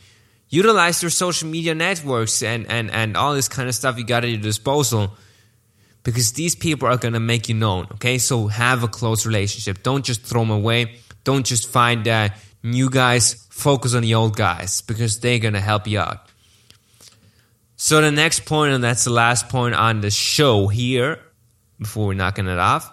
Utilize 0.49 1.01
their 1.01 1.09
social 1.09 1.47
media 1.47 1.75
networks 1.75 2.41
and, 2.41 2.67
and, 2.69 2.89
and 2.91 3.15
all 3.15 3.35
this 3.35 3.47
kind 3.47 3.69
of 3.69 3.75
stuff 3.75 3.97
you 3.97 4.03
got 4.03 4.23
at 4.23 4.29
your 4.29 4.39
disposal 4.39 5.15
because 6.03 6.33
these 6.33 6.55
people 6.55 6.87
are 6.87 6.97
going 6.97 7.13
to 7.13 7.19
make 7.19 7.49
you 7.49 7.55
known. 7.55 7.87
Okay, 7.93 8.17
so 8.17 8.47
have 8.47 8.83
a 8.83 8.87
close 8.87 9.25
relationship. 9.25 9.83
Don't 9.83 10.03
just 10.03 10.23
throw 10.23 10.41
them 10.41 10.51
away. 10.51 10.95
Don't 11.23 11.45
just 11.45 11.69
find 11.69 12.07
uh, 12.07 12.29
new 12.63 12.89
guys. 12.89 13.45
Focus 13.49 13.93
on 13.93 14.01
the 14.01 14.15
old 14.15 14.35
guys 14.35 14.81
because 14.81 15.19
they're 15.19 15.39
going 15.39 15.53
to 15.53 15.59
help 15.59 15.87
you 15.87 15.99
out. 15.99 16.28
So 17.81 18.01
the 18.01 18.11
next 18.11 18.43
point, 18.43 18.73
and 18.73 18.83
that's 18.83 19.05
the 19.05 19.09
last 19.09 19.47
point 19.47 19.73
on 19.73 20.01
the 20.01 20.11
show 20.11 20.67
here, 20.67 21.17
before 21.79 22.07
we're 22.07 22.13
knocking 22.13 22.45
it 22.45 22.59
off. 22.59 22.91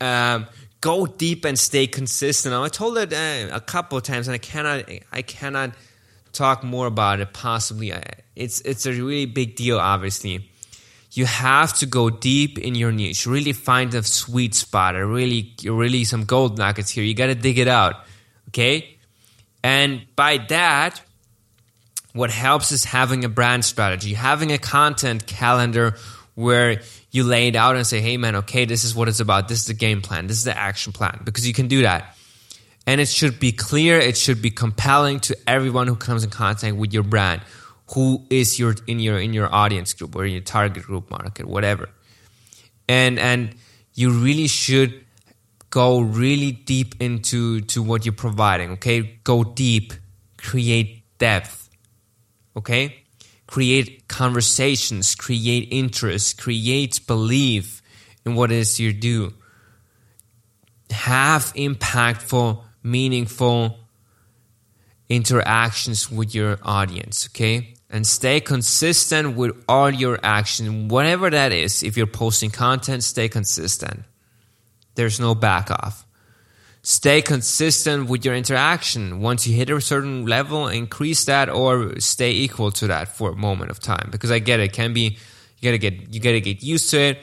Um, 0.00 0.46
go 0.80 1.06
deep 1.06 1.44
and 1.44 1.58
stay 1.58 1.88
consistent. 1.88 2.54
I 2.54 2.68
told 2.68 2.96
it 2.96 3.12
uh, 3.12 3.48
a 3.52 3.60
couple 3.60 3.98
of 3.98 4.04
times, 4.04 4.28
and 4.28 4.34
I 4.36 4.38
cannot, 4.38 4.88
I 5.10 5.22
cannot 5.22 5.72
talk 6.30 6.62
more 6.62 6.86
about 6.86 7.18
it. 7.18 7.32
Possibly, 7.32 7.92
it's 8.36 8.60
it's 8.60 8.86
a 8.86 8.92
really 8.92 9.26
big 9.26 9.56
deal. 9.56 9.80
Obviously, 9.80 10.48
you 11.10 11.26
have 11.26 11.76
to 11.78 11.86
go 11.86 12.08
deep 12.08 12.56
in 12.56 12.76
your 12.76 12.92
niche. 12.92 13.26
Really 13.26 13.52
find 13.52 13.90
the 13.90 14.04
sweet 14.04 14.54
spot. 14.54 14.94
Or 14.94 15.08
really, 15.08 15.56
really 15.64 16.04
some 16.04 16.24
gold 16.24 16.56
nuggets 16.56 16.88
here. 16.88 17.02
You 17.02 17.14
got 17.14 17.26
to 17.26 17.34
dig 17.34 17.58
it 17.58 17.66
out. 17.66 17.96
Okay, 18.50 18.96
and 19.64 20.06
by 20.14 20.38
that, 20.50 21.02
what 22.14 22.30
helps 22.30 22.72
is 22.72 22.84
having 22.84 23.24
a 23.24 23.28
brand 23.28 23.64
strategy, 23.64 24.14
having 24.14 24.52
a 24.52 24.58
content 24.58 25.26
calendar 25.26 25.96
where 26.34 26.80
you 27.10 27.24
lay 27.24 27.48
it 27.48 27.56
out 27.56 27.76
and 27.76 27.86
say, 27.86 28.00
hey 28.00 28.16
man, 28.16 28.36
okay, 28.36 28.64
this 28.64 28.84
is 28.84 28.94
what 28.94 29.08
it's 29.08 29.20
about. 29.20 29.48
This 29.48 29.60
is 29.60 29.66
the 29.66 29.74
game 29.74 30.00
plan. 30.00 30.26
This 30.26 30.38
is 30.38 30.44
the 30.44 30.56
action 30.56 30.92
plan. 30.92 31.20
Because 31.24 31.46
you 31.46 31.52
can 31.52 31.68
do 31.68 31.82
that. 31.82 32.16
And 32.86 33.00
it 33.00 33.08
should 33.08 33.40
be 33.40 33.52
clear, 33.52 33.98
it 33.98 34.16
should 34.16 34.40
be 34.40 34.50
compelling 34.50 35.20
to 35.20 35.36
everyone 35.46 35.86
who 35.86 35.96
comes 35.96 36.22
in 36.22 36.30
contact 36.30 36.76
with 36.76 36.92
your 36.92 37.02
brand, 37.02 37.40
who 37.94 38.24
is 38.30 38.58
your 38.58 38.74
in 38.86 39.00
your 39.00 39.18
in 39.18 39.32
your 39.32 39.52
audience 39.52 39.92
group 39.94 40.14
or 40.14 40.24
in 40.24 40.32
your 40.32 40.42
target 40.42 40.84
group 40.84 41.10
market, 41.10 41.46
whatever. 41.46 41.88
And 42.88 43.18
and 43.18 43.54
you 43.94 44.10
really 44.10 44.48
should 44.48 45.04
go 45.70 46.00
really 46.00 46.52
deep 46.52 46.94
into 47.00 47.62
to 47.62 47.82
what 47.82 48.04
you're 48.04 48.12
providing, 48.12 48.72
okay? 48.72 49.18
Go 49.24 49.42
deep, 49.42 49.94
create 50.36 51.02
depth. 51.18 51.63
Okay? 52.56 53.02
Create 53.46 54.08
conversations, 54.08 55.14
create 55.14 55.68
interest, 55.70 56.40
create 56.40 57.06
belief 57.06 57.82
in 58.24 58.34
what 58.34 58.50
it 58.50 58.58
is 58.58 58.80
you 58.80 58.92
do. 58.92 59.34
Have 60.90 61.52
impactful 61.54 62.62
meaningful 62.82 63.78
interactions 65.08 66.10
with 66.10 66.34
your 66.34 66.58
audience, 66.62 67.28
okay? 67.30 67.74
And 67.90 68.06
stay 68.06 68.40
consistent 68.40 69.36
with 69.36 69.52
all 69.68 69.90
your 69.90 70.18
action, 70.22 70.88
whatever 70.88 71.30
that 71.30 71.52
is. 71.52 71.82
If 71.82 71.96
you're 71.96 72.06
posting 72.06 72.50
content, 72.50 73.04
stay 73.04 73.28
consistent. 73.28 74.04
There's 74.94 75.20
no 75.20 75.34
back 75.34 75.70
off. 75.70 76.06
Stay 76.86 77.22
consistent 77.22 78.10
with 78.10 78.26
your 78.26 78.34
interaction. 78.34 79.20
Once 79.20 79.46
you 79.46 79.56
hit 79.56 79.70
a 79.70 79.80
certain 79.80 80.26
level, 80.26 80.68
increase 80.68 81.24
that 81.24 81.48
or 81.48 81.98
stay 81.98 82.30
equal 82.30 82.70
to 82.70 82.88
that 82.88 83.08
for 83.08 83.30
a 83.30 83.34
moment 83.34 83.70
of 83.70 83.80
time. 83.80 84.06
Because 84.12 84.30
I 84.30 84.38
get 84.38 84.60
it, 84.60 84.64
it 84.64 84.72
can 84.74 84.92
be 84.92 85.16
you 85.60 85.62
gotta 85.62 85.78
get 85.78 86.12
you 86.12 86.20
gotta 86.20 86.40
get 86.40 86.62
used 86.62 86.90
to 86.90 86.98
it, 86.98 87.18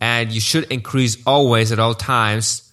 and 0.00 0.30
you 0.30 0.40
should 0.40 0.70
increase 0.70 1.20
always 1.26 1.72
at 1.72 1.80
all 1.80 1.94
times 1.94 2.72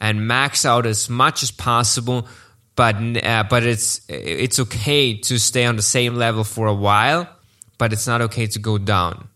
and 0.00 0.26
max 0.26 0.64
out 0.64 0.86
as 0.86 1.10
much 1.10 1.42
as 1.42 1.50
possible. 1.50 2.26
But 2.74 2.96
uh, 3.22 3.44
but 3.50 3.62
it's 3.64 4.00
it's 4.08 4.58
okay 4.60 5.18
to 5.18 5.38
stay 5.38 5.66
on 5.66 5.76
the 5.76 5.82
same 5.82 6.14
level 6.14 6.44
for 6.44 6.66
a 6.66 6.74
while, 6.74 7.28
but 7.76 7.92
it's 7.92 8.06
not 8.06 8.22
okay 8.22 8.46
to 8.46 8.58
go 8.58 8.78
down. 8.78 9.28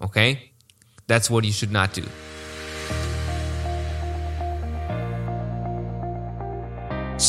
Okay, 0.00 0.50
that's 1.06 1.28
what 1.28 1.44
you 1.44 1.52
should 1.52 1.72
not 1.72 1.92
do. 1.92 2.04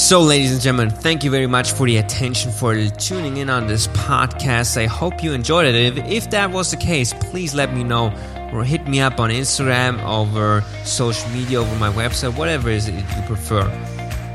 So, 0.09 0.21
ladies 0.21 0.51
and 0.51 0.59
gentlemen, 0.59 0.89
thank 0.89 1.23
you 1.23 1.29
very 1.29 1.45
much 1.45 1.71
for 1.71 1.85
the 1.85 1.97
attention, 1.97 2.51
for 2.51 2.73
tuning 2.97 3.37
in 3.37 3.47
on 3.47 3.67
this 3.67 3.85
podcast. 3.89 4.75
I 4.75 4.87
hope 4.87 5.21
you 5.21 5.33
enjoyed 5.33 5.67
it. 5.67 5.75
If, 5.75 6.03
if 6.07 6.29
that 6.31 6.49
was 6.49 6.71
the 6.71 6.77
case, 6.77 7.13
please 7.13 7.53
let 7.53 7.75
me 7.75 7.83
know 7.83 8.11
or 8.51 8.63
hit 8.63 8.87
me 8.87 9.01
up 9.01 9.19
on 9.19 9.29
Instagram, 9.29 10.03
over 10.03 10.63
social 10.83 11.29
media, 11.29 11.61
over 11.61 11.75
my 11.75 11.91
website, 11.91 12.35
whatever 12.35 12.71
it 12.71 12.77
is 12.77 12.89
you 12.89 13.21
prefer. 13.27 13.67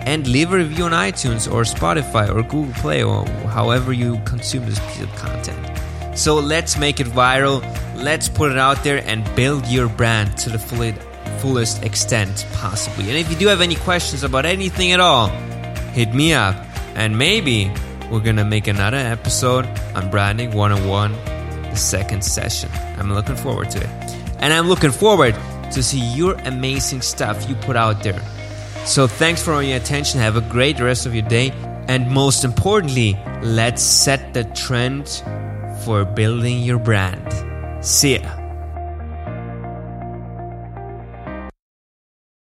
And 0.07 0.29
leave 0.29 0.53
a 0.53 0.59
review 0.59 0.85
on 0.85 0.93
iTunes 0.93 1.53
or 1.53 1.63
Spotify 1.63 2.29
or 2.33 2.45
Google 2.45 2.73
Play 2.75 3.03
or 3.03 3.27
however 3.49 3.93
you 3.93 4.21
consume 4.27 4.67
this 4.67 4.79
piece 4.79 5.03
of 5.03 5.13
content. 5.17 5.77
So 6.17 6.37
let's 6.37 6.79
make 6.79 7.01
it 7.01 7.09
viral. 7.09 7.63
Let's 7.97 8.29
put 8.29 8.53
it 8.53 8.59
out 8.59 8.85
there 8.85 9.03
and 9.05 9.25
build 9.35 9.67
your 9.67 9.89
brand 9.89 10.39
to 10.39 10.51
the 10.51 10.95
fullest 11.41 11.83
extent 11.83 12.47
possibly. 12.53 13.09
And 13.09 13.19
if 13.19 13.29
you 13.29 13.37
do 13.37 13.49
have 13.49 13.61
any 13.61 13.75
questions 13.75 14.23
about 14.23 14.47
anything 14.47 14.93
at 14.93 15.01
all, 15.01 15.33
hit 15.95 16.13
me 16.13 16.33
up. 16.33 16.57
And 16.95 17.17
maybe 17.17 17.73
we're 18.11 18.21
to 18.37 18.45
make 18.45 18.67
another 18.67 18.97
episode 18.97 19.67
on 19.95 20.11
Branding 20.11 20.53
101, 20.53 21.13
the 21.71 21.77
second 21.77 22.23
session. 22.23 22.71
I'm 22.99 23.13
looking 23.13 23.37
forward 23.37 23.71
to 23.71 23.81
it. 23.81 23.91
And 24.39 24.53
I'm 24.53 24.69
looking 24.69 24.93
forward 24.93 25.35
to 25.73 25.83
see 25.83 26.01
your 26.15 26.35
amazing 26.45 27.03
stuff 27.03 27.49
you 27.49 27.55
put 27.57 27.77
out 27.77 28.03
there. 28.03 28.21
So 28.85 29.07
thanks 29.07 29.43
for 29.43 29.53
all 29.53 29.63
your 29.63 29.79
attention. 29.79 30.21
Have 30.21 30.37
a 30.37 30.43
great 30.43 30.79
rest 30.79 31.07
of 31.07 31.15
your 31.15 31.27
day. 31.29 31.53
And 31.89 32.11
most 32.11 32.45
importantly, 32.45 33.19
let's 33.43 33.83
set 33.83 34.35
the 34.35 34.45
trend 34.45 35.23
for 35.85 36.05
building 36.05 36.61
your 36.61 36.79
brand. 36.79 37.85
See 37.85 38.19
ya. 38.19 38.44